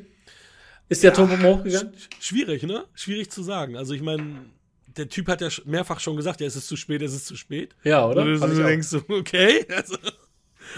Ist 0.88 1.02
der 1.02 1.14
Turm 1.14 1.30
hochgegangen? 1.30 1.92
Sch- 1.94 2.08
Schwierig, 2.20 2.62
ne? 2.64 2.84
Schwierig 2.94 3.30
zu 3.30 3.42
sagen. 3.42 3.76
Also 3.76 3.94
ich 3.94 4.02
meine, 4.02 4.44
der 4.96 5.08
Typ 5.08 5.28
hat 5.28 5.40
ja 5.40 5.48
mehrfach 5.64 5.98
schon 6.00 6.16
gesagt, 6.16 6.40
ja, 6.40 6.46
es 6.46 6.56
ist 6.56 6.68
zu 6.68 6.76
spät, 6.76 7.00
es 7.02 7.14
ist 7.14 7.26
zu 7.26 7.36
spät. 7.36 7.74
Ja, 7.84 8.06
oder? 8.06 8.22
Und 8.22 8.40
du 8.40 8.44
auch. 8.62 8.66
denkst 8.66 8.88
so, 8.88 9.02
okay. 9.08 9.64
Also, 9.74 9.96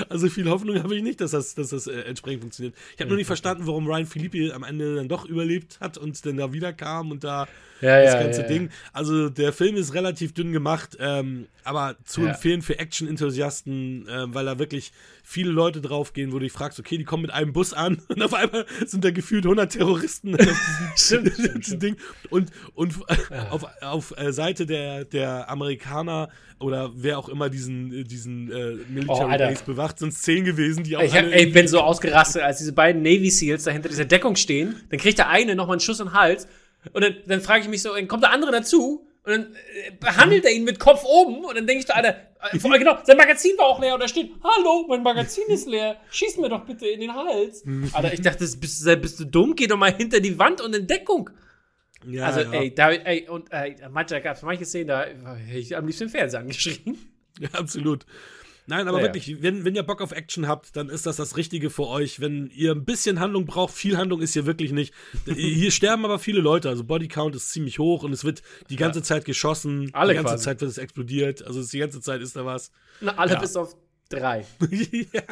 also 0.09 0.28
viel 0.28 0.49
Hoffnung 0.49 0.83
habe 0.83 0.97
ich 0.97 1.02
nicht, 1.02 1.21
dass 1.21 1.33
das, 1.33 1.55
dass 1.55 1.71
das 1.71 1.87
äh, 1.87 2.00
entsprechend 2.02 2.43
funktioniert. 2.43 2.75
Ich 2.95 3.00
habe 3.00 3.09
nur 3.09 3.16
nicht 3.16 3.26
verstanden, 3.26 3.66
warum 3.66 3.87
Ryan 3.87 4.07
Philippi 4.07 4.52
am 4.52 4.64
Ende 4.64 4.97
dann 4.97 5.09
doch 5.09 5.25
überlebt 5.25 5.81
hat 5.81 5.99
und 5.99 6.25
dann 6.26 6.37
da 6.37 6.52
wieder 6.52 6.73
kam 6.73 7.11
und 7.11 7.25
da 7.25 7.47
Ja, 7.80 8.02
das 8.02 8.14
ja, 8.14 8.23
ganze 8.23 8.42
ja, 8.42 8.49
Ding. 8.49 8.71
Also 8.92 9.28
der 9.28 9.52
Film 9.52 9.76
ist 9.76 9.95
relativ 9.95 10.33
dünn 10.33 10.52
gemacht, 10.52 10.97
ähm, 11.00 11.47
aber 11.64 11.97
zu 12.04 12.25
empfehlen 12.25 12.62
für 12.62 12.78
Action-Enthusiasten, 12.78 14.09
äh, 14.09 14.35
weil 14.35 14.47
da 14.47 14.59
wirklich 14.59 14.92
viele 15.23 15.50
Leute 15.50 15.80
draufgehen, 15.80 16.30
wo 16.30 16.38
du 16.38 16.45
dich 16.45 16.52
fragst, 16.52 16.78
okay, 16.78 16.97
die 16.97 17.04
kommen 17.04 17.23
mit 17.23 17.33
einem 17.33 17.52
Bus 17.52 17.73
an 17.73 18.00
und 18.09 18.23
auf 18.23 18.35
einmal 18.35 18.66
sind 18.87 19.04
da 19.04 19.11
gefühlt 19.11 19.45
100 19.45 19.73
Terroristen 19.73 20.37
Stimmt, 20.97 21.33
stimmt. 21.62 21.83
Ding. 21.83 21.97
Und, 22.30 22.50
und 22.75 22.95
auf, 23.50 23.66
auf 23.83 24.14
äh, 24.16 24.33
Seite 24.33 24.66
der, 24.66 25.04
der 25.04 25.50
Amerikaner 25.50 26.28
oder 26.59 26.90
wer 26.95 27.18
auch 27.18 27.28
immer 27.28 27.50
diesen, 27.50 27.92
äh, 27.92 28.04
diesen 28.04 28.50
äh, 28.50 28.76
Oh, 28.76 28.92
Military. 28.92 29.38
Base 29.38 29.64
bewacht, 29.64 29.99
sind 29.99 30.14
zehn 30.14 30.45
gewesen, 30.45 30.85
die 30.85 30.97
auch 30.97 31.02
Ich, 31.02 31.14
hab, 31.14 31.25
ey, 31.26 31.47
bin 31.47 31.68
so 31.68 31.80
ausgerastet, 31.80 32.42
als 32.42 32.59
diese 32.59 32.73
beiden 32.73 33.02
Navy 33.02 33.30
Seals 33.30 33.64
da 33.64 33.71
hinter 33.71 33.88
dieser 33.88 34.04
Deckung 34.04 34.37
stehen. 34.37 34.76
Dann 34.90 34.99
kriegt 34.99 35.18
der 35.18 35.28
eine 35.28 35.54
nochmal 35.54 35.75
einen 35.75 35.80
Schuss 35.80 36.00
in 36.00 36.06
den 36.06 36.14
Hals. 36.14 36.47
Und 36.93 37.02
dann, 37.02 37.16
dann 37.26 37.40
frage 37.40 37.62
ich 37.62 37.69
mich 37.69 37.83
so, 37.83 37.95
dann 37.95 38.09
kommt 38.09 38.23
der 38.23 38.31
andere 38.33 38.52
dazu. 38.52 39.07
Und 39.25 39.33
dann 39.33 39.55
äh, 39.87 39.90
behandelt 39.99 40.45
er 40.45 40.52
ihn 40.52 40.64
mit 40.64 40.78
Kopf 40.78 41.02
oben. 41.05 41.45
Und 41.45 41.57
dann 41.57 41.66
denke 41.66 41.81
ich 41.81 41.87
da, 41.87 41.95
Alter, 41.95 42.16
äh, 42.52 42.59
vor 42.61 42.71
allem 42.71 42.78
genau, 42.81 42.99
sein 43.05 43.16
Magazin 43.16 43.57
war 43.59 43.66
auch 43.66 43.81
leer. 43.81 43.95
Und 43.95 44.00
da 44.02 44.07
steht, 44.09 44.31
hallo, 44.43 44.87
mein 44.88 45.02
Magazin 45.02 45.45
ist 45.49 45.66
leer. 45.66 45.97
Schieß 46.11 46.37
mir 46.37 46.49
doch 46.49 46.64
bitte 46.64 46.87
in 46.87 47.00
den 47.00 47.12
Hals. 47.14 47.64
Alter, 47.93 48.12
ich 48.12 48.21
dachte, 48.23 48.38
bist, 48.47 48.87
du- 48.87 48.97
bist 48.97 49.19
du 49.19 49.25
dumm? 49.25 49.55
Geh 49.57 49.66
doch 49.66 49.76
mal 49.76 49.93
hinter 49.93 50.21
die 50.21 50.38
Wand 50.38 50.61
und 50.61 50.75
in 50.76 50.87
Deckung. 50.87 51.31
ja, 52.07 52.26
Also, 52.26 52.40
ja. 52.43 52.52
ey, 52.52 52.73
da, 52.75 52.90
ey, 52.93 53.28
und 53.28 53.52
ey, 53.52 53.75
manche, 53.90 54.21
gab 54.21 54.37
es 54.37 54.43
manche 54.43 54.64
Szenen, 54.64 54.88
da 54.88 55.05
hätte 55.05 55.59
ich 55.59 55.76
am 55.76 55.87
liebsten 55.87 56.05
den 56.05 56.11
Fernseher 56.11 56.40
angeschrien. 56.40 56.97
Ja, 57.40 57.49
absolut. 57.52 58.07
Nein, 58.69 58.89
aber 58.89 58.99
Ja, 58.99 59.05
wirklich, 59.05 59.43
wenn, 59.43 59.65
wenn 59.65 59.75
ihr 59.75 59.83
Bock 59.85 60.01
auf 60.01 60.13
Action 60.13 60.49
habt, 60.49 60.77
dann 60.77 60.89
ist 60.89 61.07
das 61.07 61.17
das 61.17 61.37
Richtige 61.37 61.71
für 61.71 61.87
euch. 61.87 62.21
Wenn 62.21 62.51
ihr 62.55 62.73
ein 62.73 62.85
bisschen 62.85 63.21
Handlung 63.21 63.47
braucht, 63.47 63.73
viel 63.73 63.97
Handlung 63.97 64.21
ist 64.21 64.33
hier 64.33 64.47
wirklich 64.47 64.73
nicht. 64.73 64.93
hier 65.27 65.71
sterben 65.71 66.05
aber 66.05 66.19
viele 66.19 66.41
Leute, 66.41 66.69
also 66.69 66.83
Bodycount 66.85 67.37
ist 67.37 67.51
ziemlich 67.51 67.79
hoch 67.79 68.03
und 68.03 68.13
es 68.13 68.25
wird 68.25 68.43
die 68.71 68.77
ganze 68.77 69.03
Zeit 69.03 69.25
geschossen. 69.25 69.91
Alle 69.93 70.13
die 70.13 70.17
ganze 70.17 70.35
quasi. 70.35 70.45
Zeit 70.45 70.61
wird 70.61 70.71
es 70.71 70.79
explodiert, 70.79 71.47
also 71.47 71.63
die 71.63 71.79
ganze 71.79 72.01
Zeit 72.01 72.21
ist 72.21 72.35
da 72.35 72.45
was. 72.45 72.73
Na, 73.01 73.15
alle 73.17 73.39
bis 73.39 73.55
auf 73.57 73.77
drei. 74.09 74.45
ja. 75.13 75.23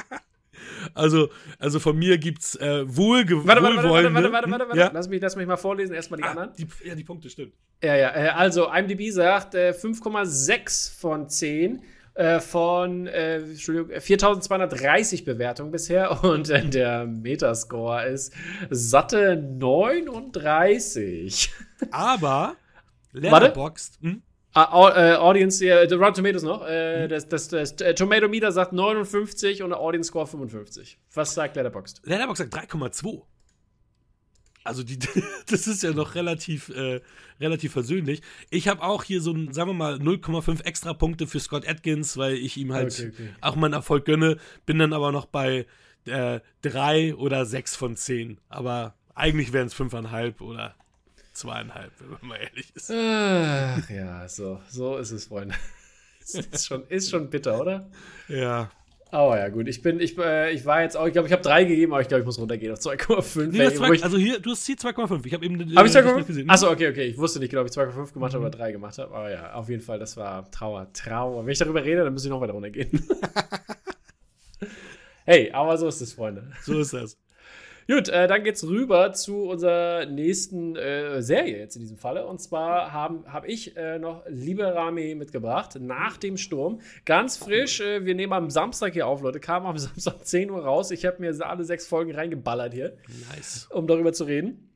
Also, 0.95 1.31
also 1.59 1.81
von 1.81 1.97
mir 1.99 2.19
gibt's 2.19 2.55
äh, 2.57 2.85
wohlge 2.87 3.45
Warte, 3.47 3.63
warte, 3.63 3.77
warte, 3.77 4.15
warte, 4.15 4.33
warte, 4.33 4.51
warte, 4.51 4.69
warte. 4.69 4.79
Ja? 4.79 4.91
Lass, 4.93 5.09
mich, 5.09 5.21
lass 5.21 5.35
mich 5.37 5.47
mal 5.47 5.57
vorlesen, 5.57 5.95
erstmal 5.95 6.19
die 6.19 6.25
Ah, 6.25 6.31
anderen. 6.31 6.51
die, 6.57 6.67
ja, 6.85 6.95
die 6.95 7.05
Punkte 7.05 7.29
stimmt. 7.29 7.55
Ja, 7.83 7.97
ja, 7.97 8.15
äh, 8.15 8.29
also 8.29 8.73
IMDb 8.73 9.11
sagt 9.11 9.55
äh, 9.55 9.71
5,6 9.77 10.97
von 10.99 11.29
10 11.29 11.83
äh, 12.15 12.41
von 12.41 13.07
äh, 13.07 13.37
Entschuldigung, 13.37 13.91
äh, 13.91 14.01
4230 14.01 15.25
Bewertungen 15.25 15.71
bisher 15.71 16.25
und 16.25 16.51
äh, 16.51 16.65
der 16.65 17.07
Metascore 17.07 18.07
ist 18.07 18.33
satte 18.71 19.37
39. 19.37 21.53
Aber 21.91 22.57
Warte. 23.13 23.47
Letterboxd, 23.47 23.99
hm? 24.01 24.23
Äh, 24.57 25.17
Audience, 25.17 25.65
äh, 25.65 25.89
The 25.89 25.97
Rotten 25.97 26.15
Tomatoes 26.15 26.45
noch. 26.45 26.67
Äh, 26.67 27.09
das, 27.09 27.29
das, 27.29 27.49
das 27.49 27.73
äh, 27.81 27.95
Tomato 27.95 28.29
Meter 28.29 28.53
sagt 28.53 28.73
59 28.73 29.63
und 29.63 29.73
Audience 29.73 30.09
Score 30.09 30.27
55. 30.27 30.99
Was 31.13 31.35
sagt 31.35 31.57
Letterboxd? 31.57 32.03
Letterboxd 32.05 32.53
sagt 32.53 32.73
3,2. 32.73 33.23
Also 34.65 34.83
die, 34.83 34.99
das 35.47 35.67
ist 35.67 35.83
ja 35.83 35.93
noch 35.93 36.15
relativ, 36.15 36.71
äh, 36.71 37.01
relativ 37.39 37.73
versöhnlich. 37.73 38.23
Ich 38.51 38.67
habe 38.67 38.83
auch 38.83 39.05
hier 39.05 39.21
so 39.21 39.33
ein, 39.33 39.53
sagen 39.53 39.71
wir 39.71 39.75
mal, 39.75 39.97
0,5 39.97 40.65
extra 40.65 40.95
Punkte 40.95 41.27
für 41.27 41.39
Scott 41.39 41.69
Atkins, 41.69 42.17
weil 42.17 42.35
ich 42.35 42.57
ihm 42.57 42.73
halt 42.73 42.93
Okay, 42.95 43.13
okay. 43.13 43.29
auch 43.43 43.57
meinen 43.57 43.75
Erfolg 43.75 44.07
gönne. 44.07 44.39
Bin 44.65 44.79
dann 44.79 44.95
aber 44.95 45.13
noch 45.13 45.27
bei 45.27 45.67
äh, 46.07 46.41
3 46.63 47.15
oder 47.15 47.45
6 47.45 47.77
von 47.77 47.97
10. 47.97 48.39
Aber 48.49 48.95
eigentlich 49.15 49.53
wären 49.53 49.67
es 49.67 49.77
5,5 49.77 50.41
oder 50.41 50.75
2,5, 51.35 51.91
wenn 51.99 52.11
man 52.11 52.19
mal 52.23 52.37
ehrlich 52.37 52.75
ist. 52.75 52.91
Ach 52.91 53.91
ja, 53.91 54.27
so, 54.29 54.61
so 54.71 54.97
ist 54.97 55.11
es, 55.11 55.27
Freunde. 55.27 55.55
ist, 56.21 56.67
schon, 56.67 56.87
ist 56.89 57.11
schon 57.11 57.29
bitter, 57.29 57.61
oder? 57.61 57.91
Ja. 58.29 58.71
Aber 59.15 59.39
ja, 59.39 59.49
gut. 59.49 59.69
Ich 59.69 59.81
bin, 59.81 60.01
ich, 60.01 60.19
äh, 60.19 60.51
ich 60.53 60.67
war 60.67 60.83
jetzt 60.83 60.97
auch, 60.97 61.07
ich 61.07 61.13
glaube, 61.13 61.29
ich 61.29 61.33
habe 61.33 61.41
drei 61.41 61.63
gegeben, 61.63 61.93
aber 61.93 62.03
ich 62.03 62.09
glaube, 62.09 62.23
ich 62.23 62.27
muss 62.27 62.37
runtergehen 62.37 62.73
auf 62.73 62.81
2,5. 62.81 63.47
Nee, 63.47 63.59
das 63.59 64.03
also 64.03 64.17
hier, 64.19 64.41
du 64.41 64.51
hast 64.51 64.67
hier 64.67 64.75
2,5. 64.75 65.25
Ich 65.25 65.33
habe 65.33 65.45
eben. 65.45 65.61
äh, 65.61 65.77
Habe 65.77 65.87
ich 65.87 65.95
das 65.95 66.05
nicht 66.05 66.17
2,5? 66.17 66.27
gesehen. 66.27 66.51
Achso, 66.51 66.69
okay, 66.69 66.89
okay. 66.89 67.05
Ich 67.05 67.17
wusste 67.17 67.39
nicht 67.39 67.51
genau, 67.51 67.63
ob 67.63 67.69
ich 67.69 67.75
2,5 67.75 68.13
gemacht 68.13 68.33
habe 68.35 68.41
Mhm. 68.43 68.49
oder 68.49 68.59
3 68.59 68.73
gemacht 68.73 68.99
habe. 68.99 69.15
Aber 69.15 69.31
ja, 69.31 69.53
auf 69.55 69.69
jeden 69.69 69.83
Fall, 69.83 70.01
das 70.01 70.17
war 70.17 70.51
Trauer, 70.51 70.93
Trauer. 70.93 71.47
Wenn 71.47 71.53
ich 71.53 71.59
darüber 71.61 71.85
rede, 71.85 72.03
dann 72.03 72.13
muss 72.13 72.25
ich 72.25 72.31
noch 72.31 72.41
weiter 72.41 72.55
runtergehen. 72.55 72.91
hey, 75.27 75.49
aber 75.53 75.79
so 75.79 75.87
ist 75.87 76.01
es, 76.01 76.13
Freunde. 76.13 76.51
So 76.63 76.81
ist 76.81 76.93
das. 76.93 77.17
Gut, 77.89 78.09
äh, 78.09 78.27
dann 78.27 78.45
geht's 78.45 78.67
rüber 78.67 79.13
zu 79.13 79.45
unserer 79.45 80.07
nächsten 80.07 80.77
äh, 80.77 81.23
Serie 81.23 81.59
jetzt 81.59 81.77
in 81.77 81.83
diesem 81.83 81.99
Falle. 81.99 82.27
Und 82.27 82.41
zwar 82.41 82.93
habe 82.93 83.25
hab 83.31 83.47
ich 83.47 83.77
äh, 83.77 83.99
noch 83.99 84.23
Liberami 84.27 85.15
mitgebracht, 85.15 85.77
nach 85.81 86.17
dem 86.17 86.37
Sturm. 86.37 86.81
Ganz 87.05 87.37
frisch, 87.37 87.81
äh, 87.81 88.05
wir 88.05 88.15
nehmen 88.15 88.33
am 88.33 88.51
Samstag 88.51 88.95
hier 88.95 89.07
auf, 89.07 89.23
Leute. 89.23 89.41
Kam 89.41 89.67
am 89.67 89.79
Samstag 89.79 90.25
10 90.25 90.51
Uhr 90.51 90.65
raus. 90.65 90.91
Ich 90.91 91.05
habe 91.05 91.21
mir 91.21 91.35
alle 91.47 91.65
sechs 91.65 91.87
Folgen 91.87 92.15
reingeballert 92.15 92.73
hier 92.73 92.97
Nice. 93.35 93.69
um 93.71 93.87
darüber 93.87 94.13
zu 94.13 94.25
reden. 94.25 94.74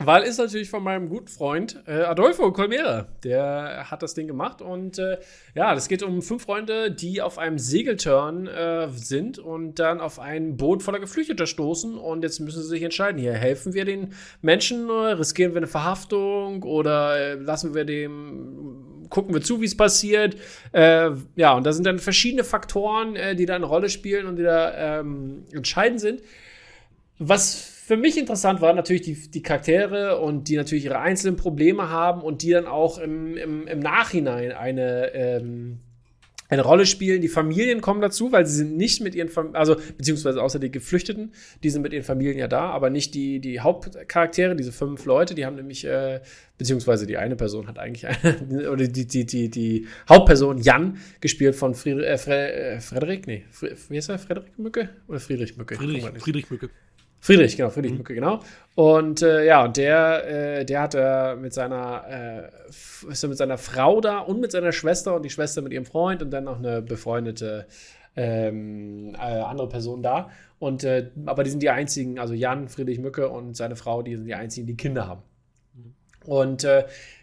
Weil 0.00 0.22
ist 0.22 0.38
natürlich 0.38 0.70
von 0.70 0.84
meinem 0.84 1.08
guten 1.08 1.26
Freund 1.26 1.82
äh, 1.86 2.02
Adolfo 2.02 2.52
Colmera. 2.52 3.08
Der 3.24 3.90
hat 3.90 4.00
das 4.02 4.14
Ding 4.14 4.28
gemacht. 4.28 4.62
Und 4.62 4.98
äh, 4.98 5.18
ja, 5.56 5.74
das 5.74 5.88
geht 5.88 6.04
um 6.04 6.22
fünf 6.22 6.44
Freunde, 6.44 6.92
die 6.92 7.20
auf 7.20 7.36
einem 7.36 7.58
Segelturn 7.58 8.46
äh, 8.46 8.88
sind 8.90 9.40
und 9.40 9.80
dann 9.80 10.00
auf 10.00 10.20
ein 10.20 10.56
Boot 10.56 10.84
voller 10.84 11.00
Geflüchteter 11.00 11.46
stoßen. 11.46 11.98
Und 11.98 12.22
jetzt 12.22 12.38
müssen 12.38 12.62
sie 12.62 12.68
sich 12.68 12.82
entscheiden: 12.82 13.20
hier 13.20 13.32
helfen 13.32 13.74
wir 13.74 13.84
den 13.84 14.12
Menschen, 14.40 14.88
riskieren 14.88 15.52
wir 15.54 15.58
eine 15.58 15.66
Verhaftung 15.66 16.62
oder 16.62 17.16
äh, 17.16 17.34
lassen 17.34 17.74
wir 17.74 17.84
dem, 17.84 19.06
gucken 19.10 19.34
wir 19.34 19.42
zu, 19.42 19.60
wie 19.60 19.66
es 19.66 19.76
passiert. 19.76 20.36
Äh, 20.70 21.10
ja, 21.34 21.54
und 21.54 21.66
da 21.66 21.72
sind 21.72 21.84
dann 21.84 21.98
verschiedene 21.98 22.44
Faktoren, 22.44 23.16
äh, 23.16 23.34
die 23.34 23.46
da 23.46 23.56
eine 23.56 23.66
Rolle 23.66 23.88
spielen 23.88 24.26
und 24.26 24.36
die 24.36 24.44
da 24.44 25.00
ähm, 25.00 25.44
entscheidend 25.50 26.00
sind. 26.00 26.22
Was 27.18 27.77
für 27.88 27.96
mich 27.96 28.18
interessant 28.18 28.60
waren 28.60 28.76
natürlich 28.76 29.00
die, 29.00 29.30
die 29.30 29.40
Charaktere 29.40 30.20
und 30.20 30.50
die 30.50 30.56
natürlich 30.56 30.84
ihre 30.84 30.98
einzelnen 30.98 31.36
Probleme 31.36 31.88
haben 31.88 32.20
und 32.20 32.42
die 32.42 32.50
dann 32.50 32.66
auch 32.66 32.98
im, 32.98 33.34
im, 33.38 33.66
im 33.66 33.78
Nachhinein 33.78 34.52
eine, 34.52 35.14
ähm, 35.14 35.78
eine 36.50 36.60
Rolle 36.60 36.84
spielen. 36.84 37.22
Die 37.22 37.28
Familien 37.28 37.80
kommen 37.80 38.02
dazu, 38.02 38.30
weil 38.30 38.44
sie 38.44 38.56
sind 38.56 38.76
nicht 38.76 39.00
mit 39.00 39.14
ihren 39.14 39.30
Familien, 39.30 39.56
also 39.56 39.76
beziehungsweise 39.96 40.42
außer 40.42 40.58
die 40.58 40.70
Geflüchteten, 40.70 41.32
die 41.62 41.70
sind 41.70 41.80
mit 41.80 41.94
ihren 41.94 42.02
Familien 42.02 42.36
ja 42.36 42.46
da, 42.46 42.68
aber 42.68 42.90
nicht 42.90 43.14
die, 43.14 43.40
die 43.40 43.60
Hauptcharaktere, 43.60 44.54
diese 44.54 44.72
fünf 44.72 45.06
Leute, 45.06 45.34
die 45.34 45.46
haben 45.46 45.56
nämlich, 45.56 45.86
äh, 45.86 46.20
beziehungsweise 46.58 47.06
die 47.06 47.16
eine 47.16 47.36
Person 47.36 47.68
hat 47.68 47.78
eigentlich 47.78 48.06
eine, 48.06 48.70
oder 48.70 48.86
die, 48.86 49.06
die, 49.06 49.24
die, 49.24 49.48
die 49.48 49.86
Hauptperson 50.10 50.58
Jan, 50.58 50.98
gespielt 51.22 51.56
von 51.56 51.74
Friedrich, 51.74 52.04
äh, 52.06 52.18
Fre, 52.18 52.52
äh, 52.52 52.80
Frederik, 52.80 53.26
nee, 53.26 53.44
wie 53.88 53.96
heißt 53.96 54.10
er, 54.10 54.18
Frederik 54.18 54.58
Mücke 54.58 54.90
oder 55.08 55.20
Friedrich 55.20 55.56
Mücke? 55.56 55.76
Friedrich, 55.76 56.04
Friedrich 56.18 56.50
Mücke. 56.50 56.68
Friedrich, 57.20 57.56
genau, 57.56 57.70
Friedrich 57.70 57.92
mhm. 57.92 57.98
Mücke, 57.98 58.14
genau. 58.14 58.40
Und 58.74 59.22
äh, 59.22 59.44
ja, 59.44 59.64
und 59.64 59.76
der, 59.76 60.60
äh, 60.60 60.64
der 60.64 60.82
hat 60.82 60.94
äh, 60.94 61.34
mit 61.36 61.52
seiner, 61.52 62.04
äh, 62.08 63.10
ist 63.10 63.26
mit 63.26 63.36
seiner 63.36 63.58
Frau 63.58 64.00
da 64.00 64.18
und 64.20 64.40
mit 64.40 64.52
seiner 64.52 64.72
Schwester 64.72 65.16
und 65.16 65.24
die 65.24 65.30
Schwester 65.30 65.62
mit 65.62 65.72
ihrem 65.72 65.84
Freund 65.84 66.22
und 66.22 66.30
dann 66.30 66.44
noch 66.44 66.58
eine 66.58 66.80
befreundete 66.80 67.66
ähm, 68.14 69.14
äh, 69.14 69.18
andere 69.18 69.68
Person 69.68 70.02
da. 70.02 70.30
Und 70.60 70.84
aber 71.26 71.44
die 71.44 71.50
sind 71.50 71.62
die 71.62 71.70
einzigen, 71.70 72.18
also 72.18 72.34
Jan, 72.34 72.68
Friedrich 72.68 72.98
Mücke 72.98 73.28
und 73.28 73.56
seine 73.56 73.76
Frau, 73.76 74.02
die 74.02 74.16
sind 74.16 74.26
die 74.26 74.34
einzigen, 74.34 74.66
die 74.66 74.76
Kinder 74.76 75.06
haben. 75.06 75.22
Mhm. 75.74 75.94
Und 76.28 76.66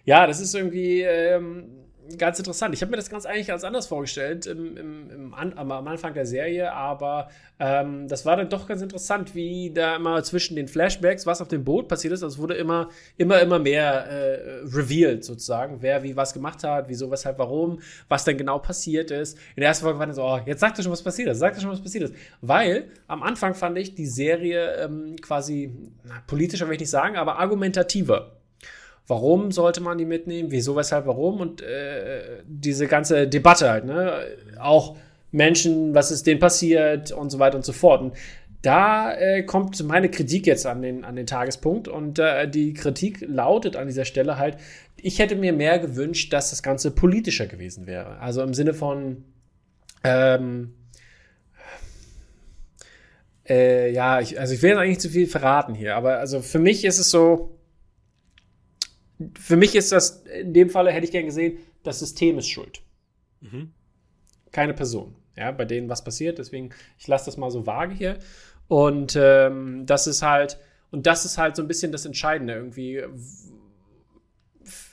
ja, 0.05 0.25
das 0.25 0.39
ist 0.39 0.55
irgendwie 0.55 1.01
ähm, 1.01 1.84
ganz 2.17 2.39
interessant. 2.39 2.73
Ich 2.73 2.81
habe 2.81 2.91
mir 2.91 2.97
das 2.97 3.09
ganz 3.09 3.25
eigentlich 3.25 3.47
ganz 3.47 3.63
anders 3.63 3.87
vorgestellt 3.87 4.45
im, 4.45 4.77
im, 4.77 5.09
im 5.09 5.33
An 5.33 5.53
am 5.57 5.71
Anfang 5.71 6.13
der 6.13 6.25
Serie, 6.25 6.71
aber 6.71 7.29
ähm, 7.59 8.07
das 8.07 8.25
war 8.25 8.37
dann 8.37 8.49
doch 8.49 8.67
ganz 8.67 8.81
interessant, 8.81 9.33
wie 9.33 9.71
da 9.73 9.95
immer 9.95 10.21
zwischen 10.23 10.55
den 10.55 10.67
Flashbacks, 10.67 11.25
was 11.25 11.41
auf 11.41 11.47
dem 11.47 11.63
Boot 11.63 11.87
passiert 11.87 12.13
ist, 12.13 12.23
also 12.23 12.37
wurde 12.39 12.55
immer, 12.55 12.89
immer, 13.17 13.41
immer 13.41 13.59
mehr 13.59 14.05
äh, 14.07 14.61
revealed 14.65 15.23
sozusagen, 15.23 15.81
wer 15.81 16.03
wie 16.03 16.15
was 16.15 16.33
gemacht 16.33 16.63
hat, 16.63 16.89
wieso, 16.89 17.09
weshalb, 17.09 17.39
warum, 17.39 17.79
was 18.07 18.25
denn 18.25 18.37
genau 18.37 18.59
passiert 18.59 19.11
ist. 19.11 19.37
In 19.55 19.61
der 19.61 19.69
ersten 19.69 19.83
Folge 19.83 19.99
war 19.99 20.05
dann 20.05 20.15
so, 20.15 20.23
oh, 20.23 20.39
jetzt 20.45 20.59
sagt 20.59 20.77
er 20.77 20.83
schon, 20.83 20.91
was 20.91 21.03
passiert 21.03 21.29
ist, 21.29 21.39
sagt 21.39 21.55
er 21.55 21.61
schon, 21.61 21.71
was 21.71 21.81
passiert 21.81 22.05
ist. 22.05 22.15
Weil 22.41 22.89
am 23.07 23.23
Anfang 23.23 23.53
fand 23.55 23.77
ich 23.77 23.95
die 23.95 24.07
Serie 24.07 24.75
ähm, 24.75 25.15
quasi, 25.21 25.71
na, 26.03 26.21
politischer 26.27 26.67
will 26.67 26.73
ich 26.73 26.81
nicht 26.81 26.89
sagen, 26.89 27.15
aber 27.15 27.39
argumentativer. 27.39 28.31
Warum 29.07 29.51
sollte 29.51 29.81
man 29.81 29.97
die 29.97 30.05
mitnehmen? 30.05 30.51
Wieso, 30.51 30.75
weshalb, 30.75 31.05
warum? 31.05 31.39
Und 31.39 31.61
äh, 31.61 32.41
diese 32.47 32.87
ganze 32.87 33.27
Debatte 33.27 33.69
halt, 33.69 33.85
ne? 33.85 34.25
Auch 34.59 34.97
Menschen, 35.31 35.93
was 35.93 36.11
ist 36.11 36.25
denen 36.25 36.39
passiert 36.39 37.11
und 37.11 37.29
so 37.29 37.37
weiter 37.37 37.57
und 37.57 37.65
so 37.65 37.73
fort. 37.73 38.01
Und 38.01 38.13
da 38.61 39.13
äh, 39.13 39.43
kommt 39.43 39.83
meine 39.83 40.09
Kritik 40.09 40.47
jetzt 40.47 40.65
an 40.65 40.81
den, 40.81 41.03
an 41.03 41.15
den 41.15 41.27
Tagespunkt. 41.27 41.87
Und 41.87 42.17
äh, 42.17 42.49
die 42.49 42.73
Kritik 42.73 43.21
lautet 43.21 43.75
an 43.75 43.87
dieser 43.87 44.05
Stelle 44.05 44.37
halt, 44.37 44.57
ich 44.95 45.19
hätte 45.19 45.35
mir 45.35 45.53
mehr 45.53 45.77
gewünscht, 45.77 46.33
dass 46.33 46.49
das 46.49 46.63
Ganze 46.63 46.89
politischer 46.89 47.45
gewesen 47.45 47.85
wäre. 47.85 48.17
Also 48.19 48.41
im 48.41 48.55
Sinne 48.55 48.73
von, 48.73 49.23
ähm, 50.03 50.73
äh, 53.47 53.91
ja, 53.91 54.19
ich, 54.19 54.39
also 54.39 54.55
ich 54.55 54.63
will 54.63 54.71
jetzt 54.71 54.79
eigentlich 54.79 54.99
zu 54.99 55.09
viel 55.09 55.27
verraten 55.27 55.75
hier, 55.75 55.95
aber 55.95 56.17
also 56.17 56.41
für 56.41 56.59
mich 56.59 56.85
ist 56.85 56.97
es 56.97 57.11
so, 57.11 57.55
für 59.39 59.57
mich 59.57 59.75
ist 59.75 59.91
das, 59.91 60.23
in 60.39 60.53
dem 60.53 60.69
Falle 60.69 60.91
hätte 60.91 61.05
ich 61.05 61.11
gern 61.11 61.25
gesehen, 61.25 61.57
das 61.83 61.99
System 61.99 62.37
ist 62.37 62.49
schuld. 62.49 62.81
Mhm. 63.41 63.71
Keine 64.51 64.73
Person. 64.73 65.15
Ja, 65.37 65.51
bei 65.51 65.65
denen 65.65 65.89
was 65.89 66.03
passiert. 66.03 66.37
Deswegen, 66.37 66.71
ich 66.97 67.07
lasse 67.07 67.25
das 67.25 67.37
mal 67.37 67.51
so 67.51 67.65
vage 67.65 67.93
hier. 67.93 68.19
Und 68.67 69.17
ähm, 69.19 69.85
das 69.85 70.07
ist 70.07 70.21
halt, 70.21 70.57
und 70.91 71.05
das 71.05 71.25
ist 71.25 71.37
halt 71.37 71.55
so 71.55 71.61
ein 71.61 71.67
bisschen 71.67 71.91
das 71.91 72.05
Entscheidende 72.05 72.53
irgendwie. 72.53 73.03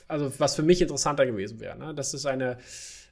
Also, 0.07 0.31
was 0.37 0.55
für 0.55 0.63
mich 0.63 0.81
interessanter 0.81 1.25
gewesen 1.25 1.59
wäre. 1.59 1.77
Ne? 1.77 1.93
Das 1.95 2.13
ist 2.13 2.25
eine, 2.25 2.57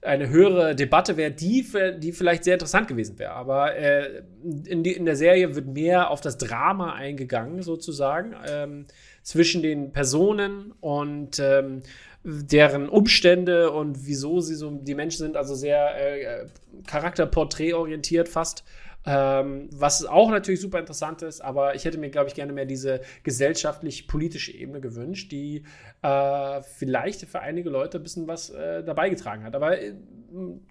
eine 0.02 0.30
höhere 0.30 0.76
Debatte 0.76 1.16
wäre, 1.18 1.32
die, 1.32 1.66
die 2.00 2.12
vielleicht 2.12 2.44
sehr 2.44 2.56
interessant 2.56 2.88
gewesen 2.88 3.18
wäre. 3.18 3.32
Aber 3.32 3.76
äh, 3.76 4.24
in, 4.66 4.84
die, 4.84 4.92
in 4.92 5.06
der 5.06 5.16
Serie 5.16 5.56
wird 5.56 5.68
mehr 5.68 6.10
auf 6.12 6.22
das 6.22 6.38
Drama 6.38 6.94
eingegangen, 6.94 7.64
sozusagen. 7.64 8.36
Ähm, 8.48 8.86
zwischen 9.24 9.62
den 9.62 9.92
Personen 9.92 10.74
und 10.80 11.40
ähm, 11.40 11.84
deren 12.24 12.88
Umstände 12.90 13.72
und 13.72 14.06
wieso 14.06 14.42
sie 14.42 14.56
so 14.56 14.72
die 14.72 14.96
Menschen 14.96 15.20
sind, 15.20 15.38
also 15.38 15.56
sehr 15.56 16.44
äh, 16.44 16.46
charakterporträtorientiert 16.86 18.30
fast. 18.30 18.64
Ähm, 19.04 19.68
was 19.72 20.06
auch 20.06 20.30
natürlich 20.30 20.62
super 20.62 20.78
interessant 20.78 21.24
ist, 21.24 21.42
aber 21.42 21.74
ich 21.74 21.86
hätte 21.86 21.98
mir, 21.98 22.12
glaube 22.12 22.28
ich, 22.28 22.36
gerne 22.36 22.54
mehr 22.54 22.68
diese 22.68 23.02
gesellschaftlich-politische 23.24 24.52
Ebene 24.52 24.80
gewünscht, 24.80 25.32
die 25.32 25.64
äh, 26.04 26.62
vielleicht 26.62 27.26
für 27.26 27.40
einige 27.40 27.72
Leute 27.72 27.98
ein 27.98 28.04
bisschen 28.04 28.28
was 28.28 28.52
äh, 28.52 28.84
dabei 28.84 29.10
getragen 29.10 29.44
hat. 29.44 29.56
Aber 29.56 29.82
äh, 29.82 29.96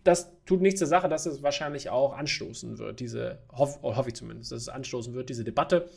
das 0.05 0.31
tut 0.47 0.61
nichts 0.61 0.79
zur 0.79 0.87
Sache, 0.87 1.09
dass 1.09 1.27
es 1.27 1.43
wahrscheinlich 1.43 1.91
auch 1.91 2.17
anstoßen 2.17 2.79
wird, 2.79 3.01
diese, 3.01 3.39
hoff, 3.51 3.83
hoffe 3.83 4.11
ich 4.11 4.15
zumindest, 4.15 4.53
dass 4.53 4.63
es 4.63 4.69
anstoßen 4.69 5.13
wird, 5.13 5.29
diese 5.29 5.43
Debatte 5.43 5.89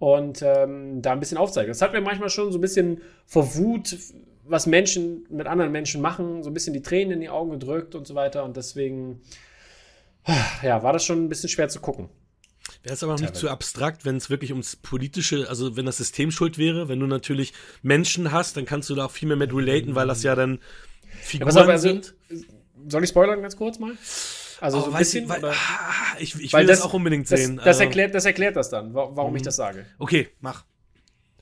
und 0.00 0.40
ähm, 0.40 1.02
da 1.02 1.12
ein 1.12 1.20
bisschen 1.20 1.36
aufzeigen. 1.36 1.68
Das 1.68 1.82
hat 1.82 1.92
mir 1.92 2.00
manchmal 2.00 2.30
schon 2.30 2.50
so 2.50 2.58
ein 2.58 2.62
bisschen 2.62 3.02
vor 3.26 3.54
Wut, 3.54 3.96
was 4.44 4.66
Menschen 4.66 5.26
mit 5.28 5.46
anderen 5.46 5.70
Menschen 5.70 6.00
machen, 6.00 6.42
so 6.42 6.48
ein 6.48 6.54
bisschen 6.54 6.72
die 6.72 6.80
Tränen 6.80 7.12
in 7.12 7.20
die 7.20 7.28
Augen 7.28 7.50
gedrückt 7.50 7.94
und 7.94 8.06
so 8.06 8.14
weiter. 8.14 8.42
Und 8.44 8.56
deswegen, 8.56 9.20
ja, 10.62 10.82
war 10.82 10.94
das 10.94 11.04
schon 11.04 11.22
ein 11.22 11.28
bisschen 11.28 11.50
schwer 11.50 11.68
zu 11.68 11.80
gucken. 11.80 12.08
Wäre 12.82 12.94
es 12.94 13.02
aber 13.02 13.12
noch 13.12 13.20
nicht 13.20 13.36
zu 13.36 13.50
abstrakt, 13.50 14.06
wenn 14.06 14.16
es 14.16 14.30
wirklich 14.30 14.52
ums 14.52 14.76
politische, 14.76 15.46
also 15.50 15.76
wenn 15.76 15.84
das 15.84 15.98
System 15.98 16.30
schuld 16.30 16.56
wäre, 16.56 16.88
wenn 16.88 16.98
du 16.98 17.06
natürlich 17.06 17.52
Menschen 17.82 18.32
hast, 18.32 18.56
dann 18.56 18.64
kannst 18.64 18.88
du 18.88 18.94
da 18.94 19.04
auch 19.04 19.10
viel 19.10 19.28
mehr 19.28 19.36
mit 19.36 19.52
relaten, 19.52 19.94
weil 19.94 20.06
das 20.06 20.22
ja 20.22 20.34
dann 20.34 20.60
Figuren 21.20 21.54
ja, 21.54 21.62
auf, 21.62 21.68
also, 21.68 21.88
sind. 21.88 22.14
Soll 22.88 23.04
ich 23.04 23.10
spoilern 23.10 23.42
ganz 23.42 23.54
kurz 23.54 23.78
mal? 23.78 23.92
Also 24.60 24.78
oh, 24.78 24.82
so 24.82 24.90
ein 24.92 24.98
bisschen. 24.98 25.24
Ich, 25.24 25.30
weil, 25.30 25.38
oder? 25.38 25.52
Ah, 25.52 26.16
ich, 26.18 26.34
ich 26.40 26.52
will 26.52 26.66
das, 26.66 26.78
das, 26.78 26.86
auch 26.86 26.92
unbedingt 26.92 27.26
sehen. 27.26 27.56
Das, 27.56 27.64
das, 27.64 27.80
erklärt, 27.80 28.14
das 28.14 28.26
erklärt 28.26 28.56
das 28.56 28.70
dann, 28.70 28.94
warum 28.94 29.30
mhm. 29.30 29.36
ich 29.36 29.42
das 29.42 29.56
sage. 29.56 29.86
Okay, 29.98 30.28
mach. 30.40 30.64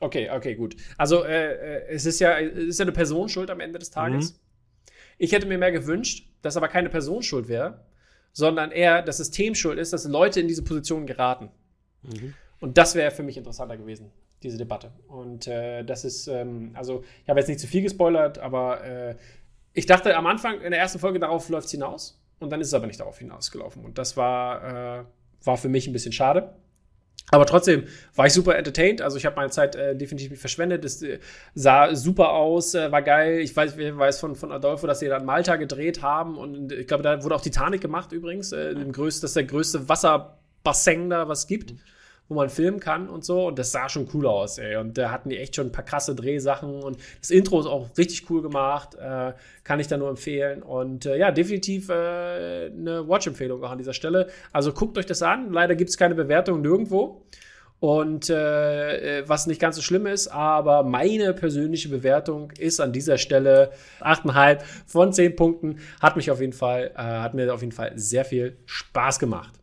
Okay, 0.01 0.31
okay, 0.31 0.55
gut. 0.55 0.77
Also 0.97 1.25
äh, 1.25 1.55
äh, 1.55 1.89
es 1.89 2.07
ist 2.07 2.21
ja, 2.21 2.39
es 2.39 2.57
ist 2.57 2.79
ja 2.79 2.85
eine 2.85 2.93
Personenschuld 2.93 3.51
am 3.51 3.61
Ende 3.61 3.79
des 3.79 3.91
Tages. 3.91 4.33
Mhm. 4.33 4.39
Ich 5.19 5.33
hätte 5.33 5.47
mir 5.47 5.59
mehr 5.59 5.73
gewünscht, 5.73 6.29
dass 6.43 6.57
aber 6.57 6.69
keine 6.69 6.89
Personenschuld 6.89 7.49
wäre, 7.49 7.85
sondern 8.33 8.71
eher 8.71 9.03
das 9.03 9.17
System 9.17 9.57
schuld 9.57 9.79
ist, 9.79 9.93
dass 9.93 10.05
Leute 10.05 10.41
in 10.41 10.47
diese 10.47 10.63
Position 10.63 11.07
geraten. 11.07 11.51
Mhm. 12.03 12.35
Und 12.61 12.79
das 12.79 12.95
wäre 12.95 13.11
für 13.11 13.25
mich 13.25 13.37
interessanter 13.37 13.77
gewesen, 13.77 14.13
diese 14.45 14.59
Debatte. 14.59 14.93
Und 15.09 15.49
äh, 15.49 15.83
das 15.85 16.05
ist, 16.05 16.29
ähm, 16.29 16.71
also 16.75 17.05
ich 17.25 17.29
habe 17.29 17.41
jetzt 17.41 17.49
nicht 17.49 17.61
zu 17.61 17.67
viel 17.67 17.83
gespoilert, 17.83 18.39
aber 18.39 18.85
äh, 18.85 19.17
ich 19.73 19.87
dachte 19.87 20.17
am 20.17 20.27
Anfang 20.27 20.61
in 20.61 20.71
der 20.71 20.81
ersten 20.81 21.01
Folge, 21.01 21.19
darauf 21.19 21.49
läuft 21.49 21.67
es 21.67 21.73
hinaus. 21.73 22.21
Und 22.40 22.51
dann 22.51 22.61
ist 22.61 22.68
es 22.68 22.74
aber 22.74 22.87
nicht 22.87 23.01
darauf 23.01 23.18
hinausgelaufen. 23.18 23.85
Und 23.85 23.98
das 23.98 24.16
war, 24.16 25.01
äh, 25.01 25.05
war 25.44 25.57
für 25.57 25.68
mich 25.68 25.87
ein 25.87 25.92
bisschen 25.92 26.12
schade. 26.12 26.55
Aber 27.31 27.44
trotzdem 27.44 27.85
war 28.14 28.27
ich 28.27 28.33
super 28.33 28.57
entertained. 28.57 29.03
Also 29.03 29.18
ich 29.18 29.27
habe 29.27 29.37
meine 29.37 29.51
Zeit 29.51 29.77
äh, 29.77 29.94
definitiv 29.94 30.31
nicht 30.31 30.40
verschwendet. 30.40 30.85
Es 30.85 31.03
äh, 31.03 31.18
sah 31.55 31.94
super 31.94 32.31
aus, 32.31 32.74
äh, 32.74 32.90
war 32.90 33.03
geil. 33.03 33.40
Ich 33.40 33.55
weiß, 33.55 33.77
ich 33.77 33.96
weiß 33.96 34.18
von, 34.20 34.35
von 34.35 34.51
Adolfo, 34.51 34.87
dass 34.87 35.01
sie 35.01 35.09
dann 35.09 35.27
Malta 35.27 35.57
gedreht 35.57 36.03
haben. 36.03 36.38
Und 36.38 36.72
ich 36.72 36.87
glaube, 36.87 37.03
da 37.03 37.22
wurde 37.22 37.35
auch 37.35 37.42
Titanic 37.42 37.81
gemacht 37.81 38.12
übrigens. 38.12 38.53
Äh, 38.53 38.74
größten, 38.74 39.22
das 39.22 39.31
ist 39.31 39.37
der 39.37 39.44
größte 39.44 39.88
Wasserbassin 39.88 41.11
da, 41.11 41.29
was 41.29 41.40
es 41.40 41.46
gibt. 41.46 41.72
Mhm 41.72 41.81
wo 42.29 42.35
man 42.35 42.51
filmen 42.51 42.79
kann 42.79 43.09
und 43.09 43.25
so. 43.25 43.47
Und 43.47 43.59
das 43.59 43.73
sah 43.73 43.88
schon 43.88 44.09
cool 44.12 44.27
aus, 44.27 44.59
ey. 44.59 44.77
Und 44.77 44.99
da 44.99 45.11
hatten 45.11 45.31
die 45.31 45.38
echt 45.38 45.57
schon 45.57 45.69
ein 45.69 45.73
paar 45.73 45.85
krasse 45.85 46.14
Drehsachen. 46.14 46.83
Und 46.83 46.99
das 47.21 47.31
Intro 47.31 47.61
ist 47.61 47.67
auch 47.67 47.88
richtig 47.97 48.29
cool 48.31 48.43
gemacht. 48.43 48.95
Äh, 48.97 49.33
kann 49.64 49.81
ich 49.81 49.88
da 49.88 49.97
nur 49.97 50.11
empfehlen. 50.11 50.62
Und 50.62 51.07
äh, 51.07 51.17
ja, 51.17 51.31
definitiv 51.31 51.88
äh, 51.88 51.93
eine 51.93 53.09
Watch-Empfehlung 53.09 53.62
auch 53.64 53.71
an 53.71 53.79
dieser 53.79 53.95
Stelle. 53.95 54.29
Also 54.53 54.73
guckt 54.73 54.99
euch 54.99 55.07
das 55.07 55.23
an. 55.23 55.53
Leider 55.53 55.75
gibt 55.75 55.91
es 55.91 55.97
keine 55.97 56.14
Bewertung 56.14 56.61
nirgendwo. 56.61 57.23
Und 57.81 58.29
äh, 58.29 59.23
was 59.29 59.47
nicht 59.47 59.61
ganz 59.61 59.77
so 59.77 59.83
schlimm 59.83 60.07
ist, 60.07 60.27
aber 60.29 60.83
meine 60.83 61.33
persönliche 61.33 61.88
Bewertung 61.88 62.51
ist 62.59 62.81
an 62.81 62.93
dieser 62.93 63.19
Stelle 63.19 63.71
8,5 64.01 64.62
von 64.87 65.12
10 65.12 65.37
Punkten. 65.37 65.79
Hat 66.01 66.17
mich 66.17 66.31
auf 66.33 66.41
jeden 66.41 66.53
Fall, 66.53 66.91
äh, 66.97 66.99
hat 66.99 67.35
mir 67.35 67.55
auf 67.55 67.61
jeden 67.61 67.73
Fall 67.73 67.93
sehr 67.95 68.25
viel 68.25 68.57
Spaß 68.67 69.21
gemacht. 69.21 69.55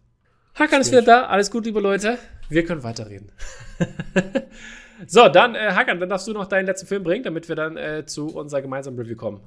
Hakan 0.54 0.80
ist 0.80 0.91
wieder 0.91 1.01
da. 1.01 1.25
Alles 1.25 1.51
gut, 1.51 1.65
liebe 1.65 1.82
Leute. 1.82 2.17
Wir 2.49 2.65
können 2.65 2.84
weiterreden. 2.84 3.31
So, 5.08 5.27
dann, 5.27 5.55
äh, 5.55 5.71
Hakan, 5.73 5.99
dann 5.99 6.10
darfst 6.10 6.27
du 6.27 6.34
noch 6.34 6.47
deinen 6.47 6.65
letzten 6.65 6.88
Film 6.88 7.03
bringen, 7.03 7.23
damit 7.23 7.49
wir 7.49 7.55
dann 7.55 7.77
äh, 7.77 8.05
zu 8.05 8.27
unserer 8.27 8.62
gemeinsamen 8.62 8.97
Review 8.97 9.15
kommen. 9.15 9.41